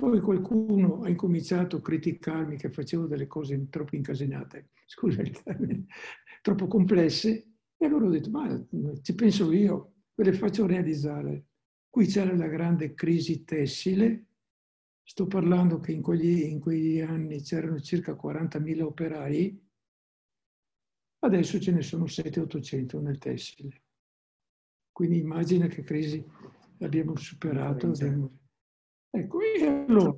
[0.00, 5.84] Poi qualcuno ha incominciato a criticarmi che facevo delle cose troppo incasinate, scusa il termine,
[6.40, 8.64] troppo complesse, e allora ho detto, ma
[9.02, 11.48] ci penso io, ve le faccio realizzare.
[11.90, 14.28] Qui c'era la grande crisi tessile,
[15.02, 19.62] sto parlando che in quegli, in quegli anni c'erano circa 40.000 operai,
[21.18, 23.82] adesso ce ne sono 700-800 nel tessile.
[24.92, 26.24] Quindi immagina che crisi
[26.78, 27.88] abbiamo superato.
[27.88, 28.39] Abbiamo,
[29.12, 30.10] Ecco, e allora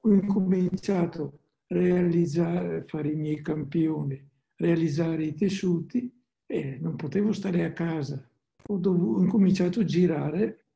[0.00, 4.22] ho incominciato a realizzare, fare i miei campioni,
[4.54, 6.12] realizzare i tessuti
[6.46, 8.24] e non potevo stare a casa.
[8.66, 10.66] Ho, dovuto, ho incominciato a girare,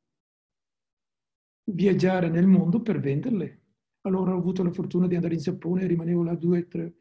[1.71, 3.61] viaggiare nel mondo per venderle.
[4.01, 6.93] Allora ho avuto la fortuna di andare in Giappone, rimanevo là due o tre,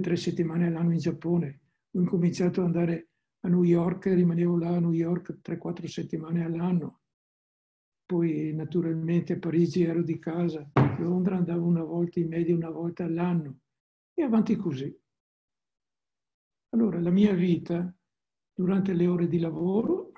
[0.00, 1.60] tre settimane all'anno in Giappone.
[1.92, 3.08] Ho incominciato ad andare
[3.40, 7.02] a New York, rimanevo là a New York 3-4 settimane all'anno
[8.06, 12.70] poi naturalmente a Parigi ero di casa, a Londra andavo una volta in media, una
[12.70, 13.58] volta all'anno
[14.14, 14.96] e avanti così.
[16.70, 17.92] Allora la mia vita
[18.54, 20.12] durante le ore di lavoro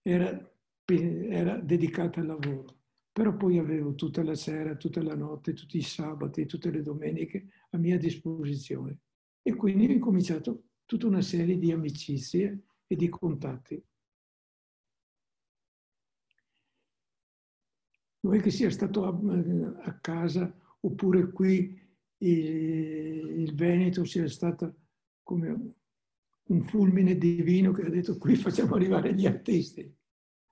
[0.00, 0.50] era,
[0.86, 2.78] era dedicata al lavoro,
[3.12, 7.48] però poi avevo tutta la sera, tutta la notte, tutti i sabati, tutte le domeniche
[7.70, 9.00] a mia disposizione
[9.42, 13.82] e quindi ho incominciato tutta una serie di amicizie e di contatti.
[18.20, 19.18] Vuoi che sia stato a,
[19.82, 21.78] a casa oppure qui
[22.18, 24.74] il, il Veneto sia stato
[25.22, 25.74] come
[26.48, 29.94] un fulmine divino che ha detto qui facciamo arrivare gli artisti.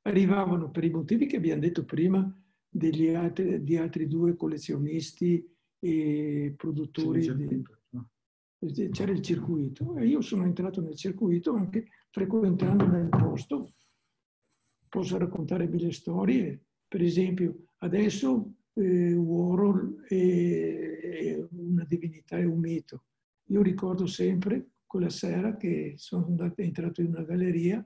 [0.03, 2.33] Arrivavano per i motivi che abbiamo detto prima
[2.69, 5.45] degli altri, di altri due collezionisti
[5.79, 7.21] e produttori.
[8.59, 13.75] Di, c'era il circuito e io sono entrato nel circuito anche frequentando nel posto.
[14.89, 23.05] Posso raccontare mille storie per esempio, adesso eh, Warhol è, una divinità, è un mito.
[23.49, 27.85] Io ricordo sempre quella sera che sono andato, entrato in una galleria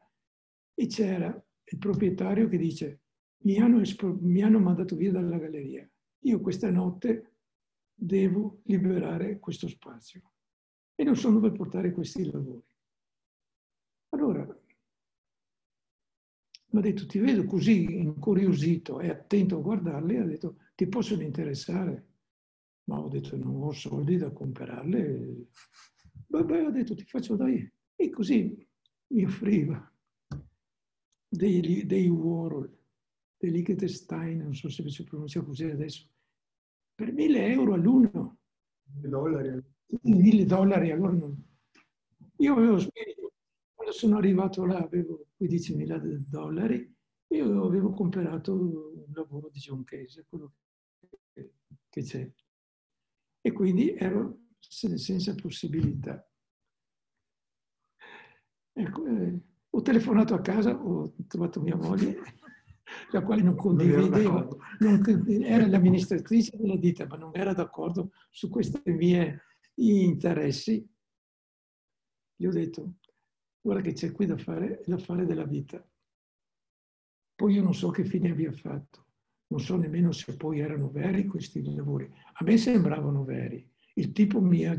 [0.75, 1.29] e c'era
[1.65, 3.01] il proprietario che dice
[3.43, 3.83] mi hanno,
[4.21, 5.89] mi hanno mandato via dalla galleria.
[6.25, 7.35] Io questa notte
[7.95, 10.23] devo liberare questo spazio
[10.95, 12.67] e non so dove portare questi lavori.
[14.11, 14.40] Allora,
[16.71, 21.23] mi ha detto, ti vedo così incuriosito e attento a guardarli, ha detto, ti possono
[21.23, 22.07] interessare?
[22.85, 25.49] Ma ho detto, non ho soldi da comprarle.
[26.27, 27.69] Vabbè, ho detto, ti faccio dai.
[27.97, 28.67] E così
[29.09, 29.93] mi offriva
[31.29, 32.77] dei, dei Warhol,
[33.37, 36.09] dei Liechtenstein, non so se si pronuncia così adesso,
[36.95, 38.39] per mille euro all'uno.
[38.95, 39.65] Mille dollari.
[40.03, 41.45] Mille dollari allora non...
[42.37, 43.20] Io avevo spirito,
[43.91, 49.85] quando sono arrivato là avevo 15 mila dollari e avevo comprato un lavoro di John
[49.85, 50.53] Case, quello
[51.33, 52.31] che c'è.
[53.41, 56.25] E quindi ero senza possibilità.
[58.73, 62.17] Ecco, eh, ho telefonato a casa, ho trovato mia moglie,
[63.11, 64.49] la quale non condivideva,
[64.81, 65.03] non,
[65.43, 69.37] era l'amministratrice della ditta, ma non era d'accordo su questi miei
[69.75, 70.89] interessi.
[72.37, 73.00] Gli ho detto,
[73.61, 75.85] guarda che c'è qui da fare l'affare della vita.
[77.35, 79.07] Poi io non so che fine abbia fatto,
[79.49, 82.11] non so nemmeno se poi erano veri questi lavori.
[82.35, 83.69] A me sembravano veri.
[83.95, 84.79] Il tipo mi ha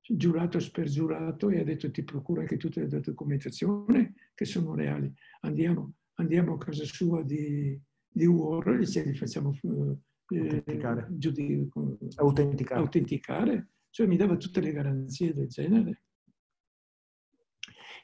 [0.00, 5.12] giurato e spergiurato e ha detto ti procuro anche tutte le documentazioni che sono reali.
[5.40, 7.78] Andiamo, andiamo a casa sua di,
[8.08, 9.96] di Warhol e ce li facciamo eh,
[10.26, 11.06] autenticare.
[11.10, 11.68] Giudi,
[12.16, 12.80] autenticare.
[12.80, 13.68] autenticare.
[13.90, 16.02] Cioè mi dava tutte le garanzie del genere.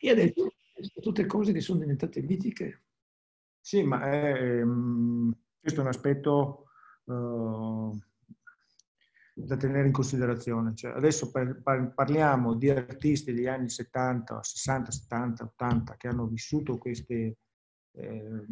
[0.00, 0.52] E ha detto
[1.00, 2.82] tutte cose che sono diventate mitiche.
[3.60, 6.66] Sì, ma è, ehm, questo è un aspetto
[7.04, 7.98] uh,
[9.34, 10.74] da tenere in considerazione.
[10.74, 16.26] Cioè, adesso par- par- parliamo di artisti degli anni 70, 60, 70, 80 che hanno
[16.26, 17.38] vissuto queste
[17.92, 18.44] eh,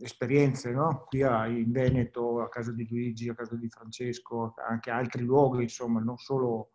[0.00, 1.04] esperienze, no?
[1.06, 5.62] qui a, in Veneto, a casa di Luigi, a casa di Francesco, anche altri luoghi,
[5.62, 6.70] insomma, non solo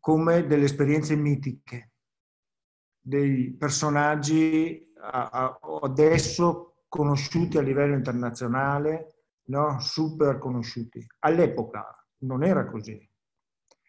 [0.00, 1.92] come delle esperienze mitiche,
[3.06, 4.84] dei personaggi
[5.80, 9.78] adesso conosciuti a livello internazionale, no?
[9.78, 11.06] super conosciuti.
[11.20, 12.98] All'epoca non era così.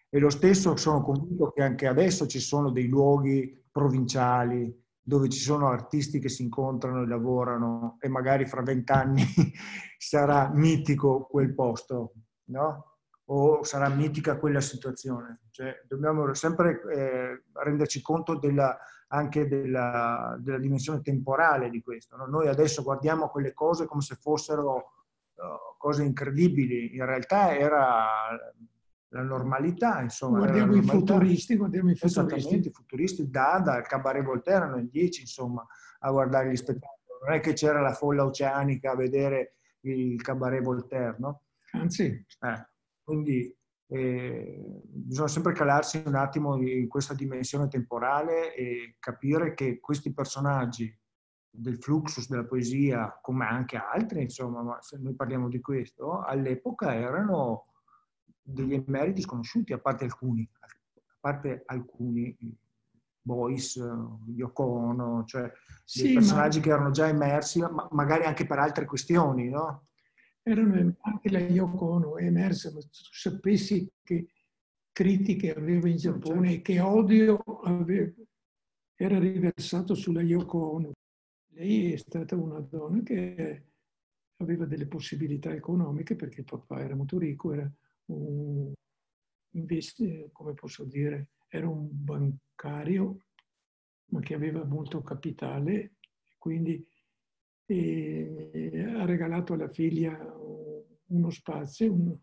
[0.10, 5.40] E lo stesso sono convinto che anche adesso ci sono dei luoghi provinciali dove ci
[5.40, 9.24] sono artisti che si incontrano e lavorano e magari fra vent'anni
[9.98, 12.14] sarà mitico quel posto,
[12.50, 12.98] no?
[13.30, 15.47] O sarà mitica quella situazione.
[15.58, 18.78] Cioè, dobbiamo sempre eh, renderci conto della,
[19.08, 22.16] anche della, della, dimensione temporale di questo.
[22.16, 22.28] No?
[22.28, 24.92] Noi adesso guardiamo quelle cose come se fossero
[25.80, 28.06] cose incredibili, in realtà era
[29.08, 30.38] la normalità, insomma.
[30.38, 32.68] Guardiamo i futuristi, guardiamo i futuristi.
[32.68, 35.66] i futuristi, da, dal Cabaret Voltaire nel 10, insomma,
[36.02, 37.02] a guardare gli spettacoli.
[37.26, 41.46] Non è che c'era la folla oceanica a vedere il Cabaret Voltaire, no?
[41.72, 42.04] Anzi.
[42.42, 42.68] Eh,
[43.04, 43.57] quindi
[43.90, 50.94] eh, bisogna sempre calarsi un attimo in questa dimensione temporale e capire che questi personaggi
[51.50, 56.94] del fluxus della poesia, come anche altri, insomma, ma se noi parliamo di questo, all'epoca
[56.94, 57.68] erano
[58.42, 62.38] degli emeriti sconosciuti, a parte alcuni, a parte alcuni
[63.22, 63.76] Boys,
[64.28, 65.52] Yoko Ono, cioè
[65.84, 66.64] sì, personaggi ma...
[66.64, 69.88] che erano già emersi, ma magari anche per altre questioni, no?
[70.48, 74.30] Erano anche la Yoko Ono è emersa, ma tu sapessi che
[74.94, 78.14] critiche aveva in Giappone e che odio aveva,
[78.96, 80.92] era riversato sulla Yoko Ono.
[81.50, 83.66] Lei è stata una donna che
[84.38, 87.70] aveva delle possibilità economiche perché il papà era molto ricco, era
[88.06, 88.72] un,
[89.52, 93.26] investi, come posso dire, era un bancario,
[94.12, 95.96] ma che aveva molto capitale,
[96.38, 96.88] quindi
[97.68, 100.18] e, ha regalato alla figlia
[101.10, 102.18] uno spazio, un,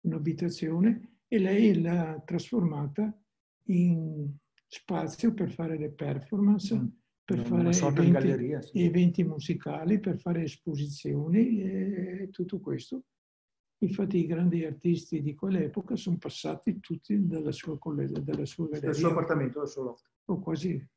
[0.00, 3.14] un'abitazione e lei l'ha trasformata
[3.68, 4.32] in
[4.66, 6.74] spazio per fare le performance.
[6.74, 6.86] Mm
[7.26, 8.84] per fare eventi, galleria, sì.
[8.84, 13.02] eventi, musicali, per fare esposizioni e tutto questo.
[13.78, 18.90] Infatti i grandi artisti di quell'epoca sono passati tutti dalla sua, dalla sua galleria.
[18.90, 20.08] Dal suo appartamento, dal suo loft.
[20.26, 20.88] O quasi.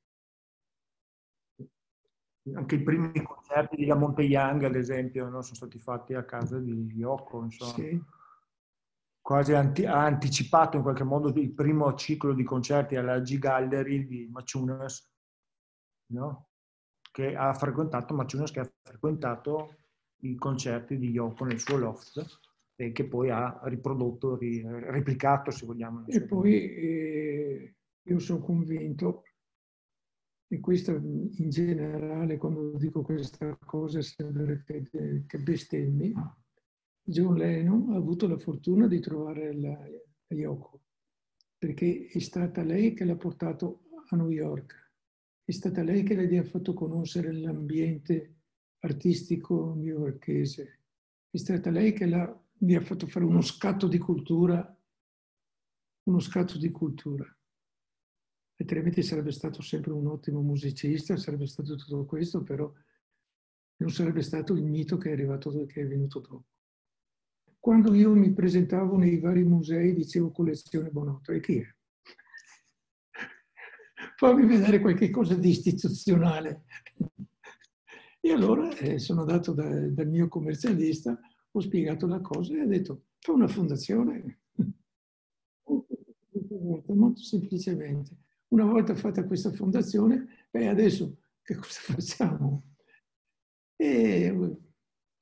[2.53, 5.41] Anche i primi concerti di La Monte Young, ad esempio, no?
[5.41, 7.73] sono stati fatti a casa di Yoko, insomma.
[7.73, 8.01] Sì.
[9.21, 14.07] Quasi anti- ha anticipato in qualche modo il primo ciclo di concerti alla G Gallery
[14.07, 15.11] di Maciunas,
[16.13, 16.49] no?
[17.11, 19.75] che ha frequentato, Maciunas che ha frequentato
[20.21, 22.39] i concerti di Yoko nel suo loft
[22.75, 26.05] e che poi ha riprodotto, ri, replicato se vogliamo.
[26.07, 29.23] E poi eh, io sono convinto
[30.51, 34.83] e questo in generale, quando dico questa cosa, sembra che,
[35.27, 36.11] che bestemmi,
[37.03, 39.77] John Lennon ha avuto la fortuna di trovare la
[40.29, 40.81] Yoko,
[41.55, 44.91] perché è stata lei che l'ha portato a New York,
[45.43, 48.37] è stata lei che gli ha fatto conoscere l'ambiente
[48.79, 50.79] artistico newyorkese,
[51.29, 52.07] è stata lei che
[52.57, 54.75] gli ha fatto fare uno scatto di cultura,
[56.07, 57.38] uno scatto di cultura
[58.59, 62.71] altrimenti sarebbe stato sempre un ottimo musicista, sarebbe stato tutto questo, però
[63.77, 66.45] non sarebbe stato il mito che è arrivato, che è venuto dopo.
[67.59, 71.63] Quando io mi presentavo nei vari musei dicevo collezione Bonotto, e chi è?
[74.17, 76.63] Fammi vedere qualche cosa di istituzionale.
[78.21, 81.17] E allora eh, sono andato da, dal mio commercialista,
[81.51, 84.41] ho spiegato la cosa e ha detto, fa una fondazione.
[86.87, 88.17] Molto semplicemente.
[88.49, 92.75] Una volta fatta questa fondazione, beh, adesso che cosa facciamo?
[93.75, 94.31] E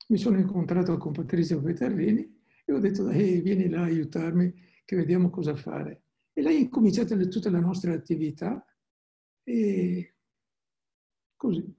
[0.08, 4.52] mi sono incontrato con Patrizia Peterlini e ho detto, hey, vieni là a aiutarmi,
[4.84, 6.02] che vediamo cosa fare.
[6.32, 8.64] E lei ha incominciato tutta la nostra attività
[9.42, 10.14] e
[11.36, 11.76] così.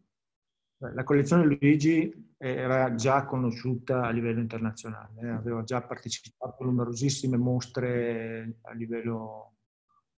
[0.78, 7.36] La collezione Luigi era già conosciuta a livello internazionale, eh, aveva già partecipato a numerosissime
[7.36, 9.59] mostre a livello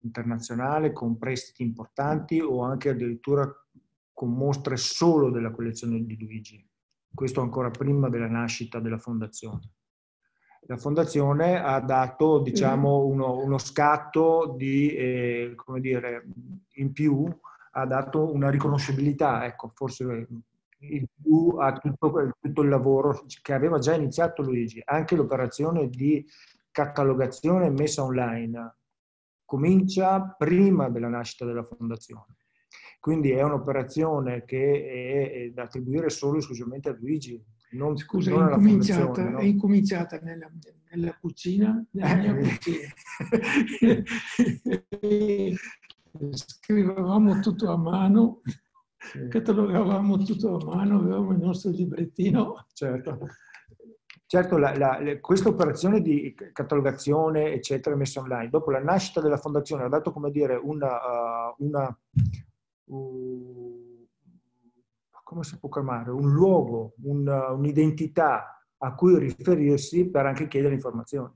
[0.02, 3.48] internazionale con prestiti importanti o anche addirittura
[4.12, 6.66] con mostre solo della collezione di Luigi.
[7.12, 9.72] Questo ancora prima della nascita della fondazione.
[10.66, 13.12] La fondazione ha dato, diciamo, mm-hmm.
[13.12, 16.26] uno, uno scatto di, eh, come dire,
[16.74, 17.26] in più,
[17.72, 20.28] ha dato una riconoscibilità, ecco, forse
[20.80, 26.24] in più a tutto, tutto il lavoro che aveva già iniziato Luigi, anche l'operazione di
[26.70, 28.79] catalogazione messa online
[29.50, 32.36] comincia prima della nascita della fondazione.
[33.00, 37.42] Quindi è un'operazione che è, da attribuire solo e esclusivamente a Luigi.
[37.72, 39.38] Non, Scusa, non è, incominciata, no?
[39.38, 40.48] è incominciata nella,
[40.90, 42.88] nella cucina, nella mia cucina.
[46.36, 48.42] Scrivevamo tutto a mano,
[49.30, 52.66] catalogavamo tutto a mano, avevamo il nostro librettino.
[52.72, 53.18] Certo.
[54.32, 54.58] Certo,
[55.20, 60.30] questa operazione di catalogazione, eccetera, messa online, dopo la nascita della fondazione, ha dato, come
[60.30, 61.98] dire, una, uh, una
[62.84, 64.06] uh,
[65.24, 71.34] come si può chiamare, un luogo, un, un'identità a cui riferirsi per anche chiedere informazioni.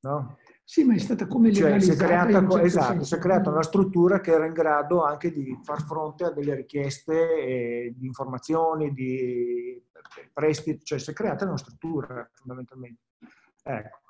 [0.00, 0.38] No?
[0.68, 1.52] Sì, ma è stata come.
[1.52, 5.30] Cioè, si è creata, esatto, si è creata una struttura che era in grado anche
[5.30, 9.80] di far fronte a delle richieste eh, di informazioni, di
[10.32, 13.02] prestiti, cioè si è creata una struttura fondamentalmente.
[13.62, 14.00] Ecco.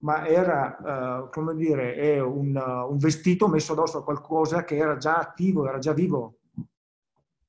[0.00, 4.76] Ma era, uh, come dire, è un, uh, un, vestito messo addosso a qualcosa che
[4.76, 6.40] era già attivo, era già vivo.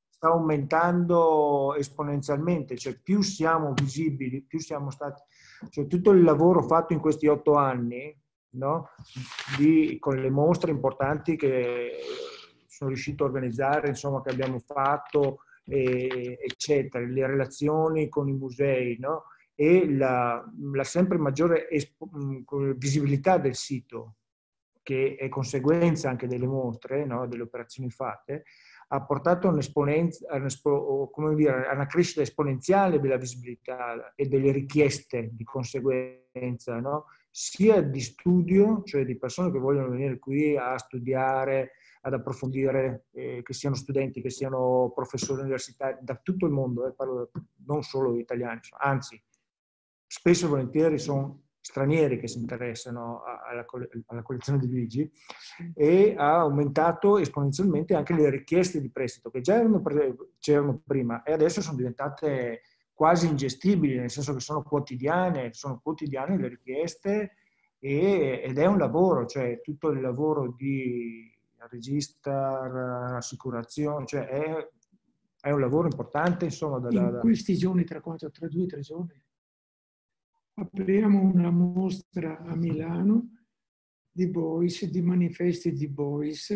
[0.08, 5.22] Sta aumentando esponenzialmente, cioè più siamo visibili, più siamo stati...
[5.70, 8.18] Cioè tutto il lavoro fatto in questi otto anni,
[8.58, 8.90] no?
[9.58, 12.00] Di, con le mostre importanti che
[12.68, 18.98] sono riuscito a organizzare, insomma, che abbiamo fatto, eh, eccetera, le relazioni con i musei,
[19.00, 19.24] no?
[19.56, 20.44] e la,
[20.74, 22.10] la sempre maggiore espo,
[22.76, 24.16] visibilità del sito,
[24.84, 27.28] che è conseguenza anche delle mostre, no?
[27.28, 28.44] delle operazioni fatte,
[28.90, 29.62] ha portato a una
[31.88, 37.08] crescita esponenziale della visibilità e delle richieste di conseguenza, no?
[37.40, 43.44] Sia di studio, cioè di persone che vogliono venire qui a studiare, ad approfondire, eh,
[43.44, 47.30] che siano studenti, che siano professori universitari, da tutto il mondo, eh, parlo
[47.68, 49.24] non solo italiani, anzi,
[50.08, 53.64] spesso e volentieri sono stranieri che si interessano alla,
[54.08, 55.12] alla collezione di Luigi
[55.76, 59.84] e ha aumentato esponenzialmente anche le richieste di prestito che già erano,
[60.40, 62.62] c'erano prima e adesso sono diventate
[62.98, 67.34] quasi ingestibili, nel senso che sono quotidiane, sono quotidiane le richieste
[67.78, 71.32] e, ed è un lavoro, cioè tutto il lavoro di
[71.70, 74.70] regista, assicurazione, cioè è,
[75.42, 76.80] è, un lavoro importante insomma.
[76.80, 79.24] Da, In da, questi giorni, tra, quanto, tra due o tre giorni,
[80.56, 83.30] apriamo una mostra a Milano
[84.10, 86.50] di Boys, di manifesti di Boys.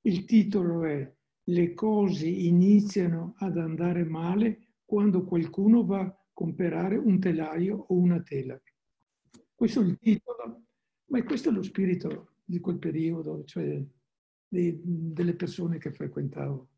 [0.00, 1.14] Il titolo è
[1.44, 8.22] Le cose iniziano ad andare male quando qualcuno va a comprare un telaio o una
[8.22, 8.58] tela.
[9.54, 10.62] Questo è il titolo,
[11.06, 13.82] ma questo è lo spirito di quel periodo, cioè
[14.48, 16.68] di, delle persone che frequentavo.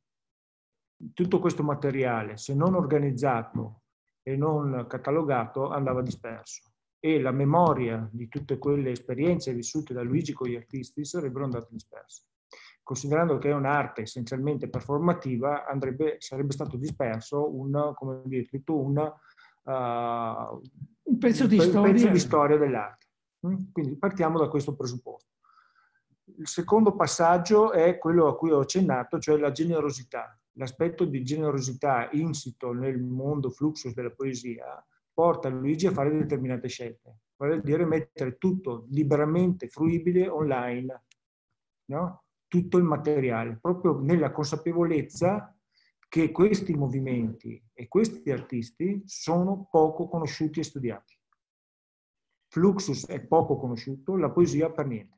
[1.12, 3.82] Tutto questo materiale, se non organizzato
[4.22, 10.32] e non catalogato, andava disperso e la memoria di tutte quelle esperienze vissute da Luigi
[10.32, 12.24] con gli artisti sarebbero andate disperse.
[12.88, 18.96] Considerando che è un'arte essenzialmente performativa, andrebbe, sarebbe stato disperso un, come dire, tutto un,
[18.96, 21.92] uh, un pezzo, di, un storia.
[21.92, 23.06] pezzo di storia dell'arte.
[23.46, 23.56] Mm?
[23.72, 25.34] Quindi partiamo da questo presupposto.
[26.38, 30.40] Il secondo passaggio è quello a cui ho accennato, cioè la generosità.
[30.52, 34.82] L'aspetto di generosità insito nel mondo fluxus della poesia
[35.12, 41.02] porta Luigi a fare determinate scelte, vale a dire mettere tutto liberamente fruibile online,
[41.90, 42.22] no?
[42.48, 45.54] Tutto il materiale, proprio nella consapevolezza
[46.08, 51.16] che questi movimenti e questi artisti sono poco conosciuti e studiati.
[52.50, 55.16] Fluxus è poco conosciuto, la poesia per niente.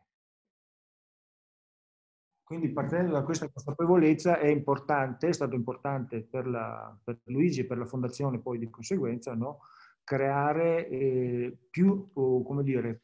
[2.43, 7.64] Quindi partendo da questa consapevolezza è importante, è stato importante per, la, per Luigi e
[7.64, 9.61] per la fondazione poi di conseguenza, no?
[10.03, 13.03] creare eh, più, come dire,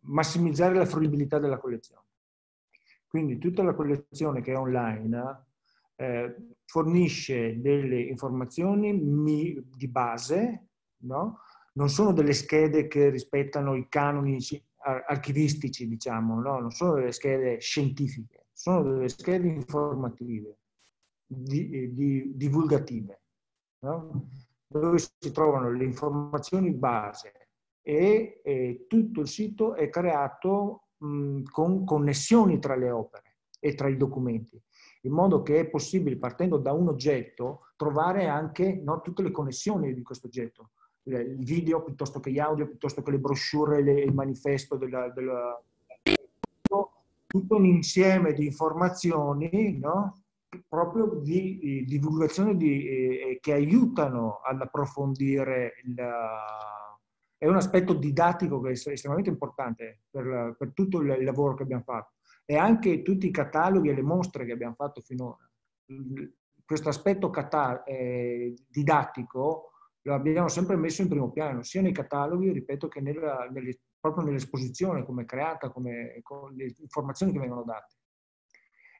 [0.00, 2.03] massimizzare la fruibilità della collezione.
[3.14, 5.44] Quindi tutta la collezione che è online
[5.94, 6.34] eh,
[6.64, 10.70] fornisce delle informazioni mi, di base,
[11.02, 11.38] no?
[11.74, 14.40] non sono delle schede che rispettano i canoni
[15.06, 16.58] archivistici, diciamo, no?
[16.58, 20.58] non sono delle schede scientifiche, sono delle schede informative,
[21.24, 23.22] di, di, divulgative,
[23.82, 24.28] no?
[24.66, 27.50] dove si trovano le informazioni base
[27.80, 30.83] e, e tutto il sito è creato
[31.50, 34.60] con connessioni tra le opere e tra i documenti,
[35.02, 39.94] in modo che è possibile, partendo da un oggetto, trovare anche no, tutte le connessioni
[39.94, 40.70] di questo oggetto
[41.06, 45.62] il video piuttosto che gli audio, piuttosto che le brochure, le, il manifesto della, della,
[47.26, 50.22] tutto un insieme di informazioni no?
[50.68, 55.94] proprio di, di divulgazione di, eh, che aiutano ad approfondire il,
[57.36, 61.82] è un aspetto didattico che è estremamente importante per, per, tutto il lavoro che abbiamo
[61.82, 62.14] fatto
[62.44, 65.48] e anche tutti i cataloghi e le mostre che abbiamo fatto finora.
[66.64, 69.70] Questo aspetto cata- eh, didattico
[70.02, 74.24] lo abbiamo sempre messo in primo piano, sia nei cataloghi, ripeto, che nella, nelle, proprio
[74.24, 77.94] nell'esposizione, come creata, come, con le informazioni che vengono date.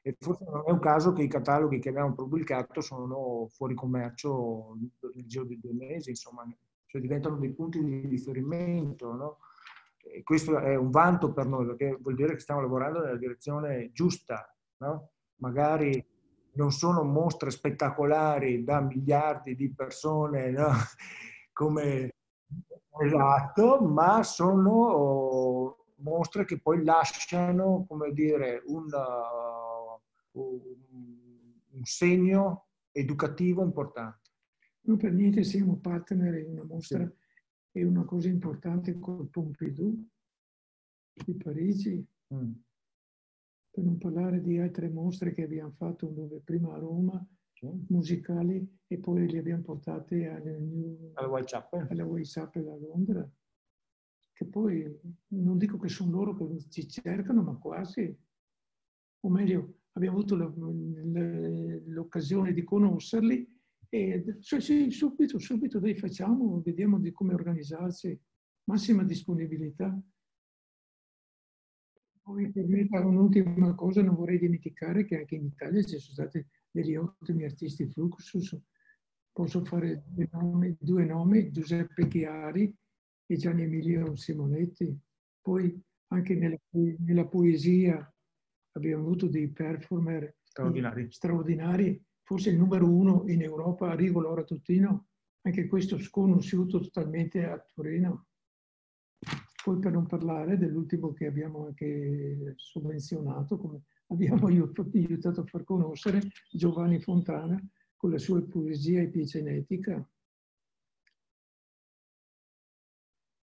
[0.01, 4.77] E forse non è un caso che i cataloghi che abbiamo pubblicato sono fuori commercio
[5.13, 6.43] nel giro di due mesi, insomma,
[6.95, 9.37] cioè diventano dei punti di riferimento, no?
[10.23, 14.55] Questo è un vanto per noi, perché vuol dire che stiamo lavorando nella direzione giusta,
[14.77, 15.09] no?
[15.37, 16.03] Magari
[16.53, 20.69] non sono mostre spettacolari da miliardi di persone no?
[21.51, 22.13] come
[23.01, 28.85] esatto, ma sono mostre che poi lasciano, come dire, un,
[30.31, 30.49] uh,
[31.71, 34.24] un segno educativo importante.
[34.85, 37.79] Non per niente siamo partner in una mostra sì.
[37.79, 40.07] e una cosa importante col Pompidou
[41.13, 42.05] di Parigi.
[42.33, 42.51] Mm
[43.75, 47.21] per non parlare di altre mostre che abbiamo fatto dove prima a Roma,
[47.87, 51.87] musicali, e poi li abbiamo portate alla, New, alla Whitechapel.
[51.89, 53.29] alla Whitechapel a Londra,
[54.31, 58.17] che poi non dico che sono loro che ci cercano, ma quasi,
[59.19, 60.37] o meglio, abbiamo avuto
[61.85, 63.54] l'occasione di conoscerli
[63.95, 68.19] e sì, sì, subito, subito dai facciamo, vediamo di come organizzarsi,
[68.65, 69.97] massima disponibilità.
[72.21, 76.45] Poi per me un'ultima cosa, non vorrei dimenticare che anche in Italia ci sono stati
[76.69, 78.59] degli ottimi artisti Fluxus.
[79.31, 82.75] Posso fare due nomi, due nomi Giuseppe Chiari
[83.27, 84.97] e Gianni Emilio Simonetti.
[85.39, 88.13] Poi anche nella, nella poesia
[88.71, 91.11] abbiamo avuto dei performer straordinari.
[91.11, 92.04] straordinari.
[92.25, 95.09] Forse il numero uno in Europa, Arrigo Laura Tuttino,
[95.41, 98.29] anche questo sconosciuto totalmente a Torino.
[99.63, 106.19] Poi per non parlare dell'ultimo che abbiamo anche sovvenzionato, come abbiamo aiutato a far conoscere,
[106.51, 107.63] Giovanni Fontana,
[107.95, 110.03] con la sua poesia epigenetica.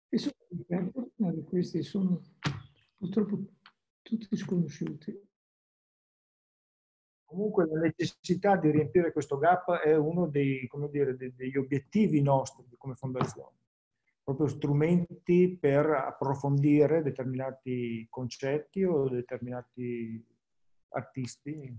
[0.09, 0.33] E sono,
[1.43, 2.19] questi sono
[2.97, 3.45] purtroppo
[4.01, 5.33] tutti sconosciuti.
[7.25, 12.95] Comunque la necessità di riempire questo gap è uno dei, dire, degli obiettivi nostri come
[12.95, 13.57] fondazione.
[14.23, 20.23] Proprio strumenti per approfondire determinati concetti o determinati
[20.89, 21.77] artisti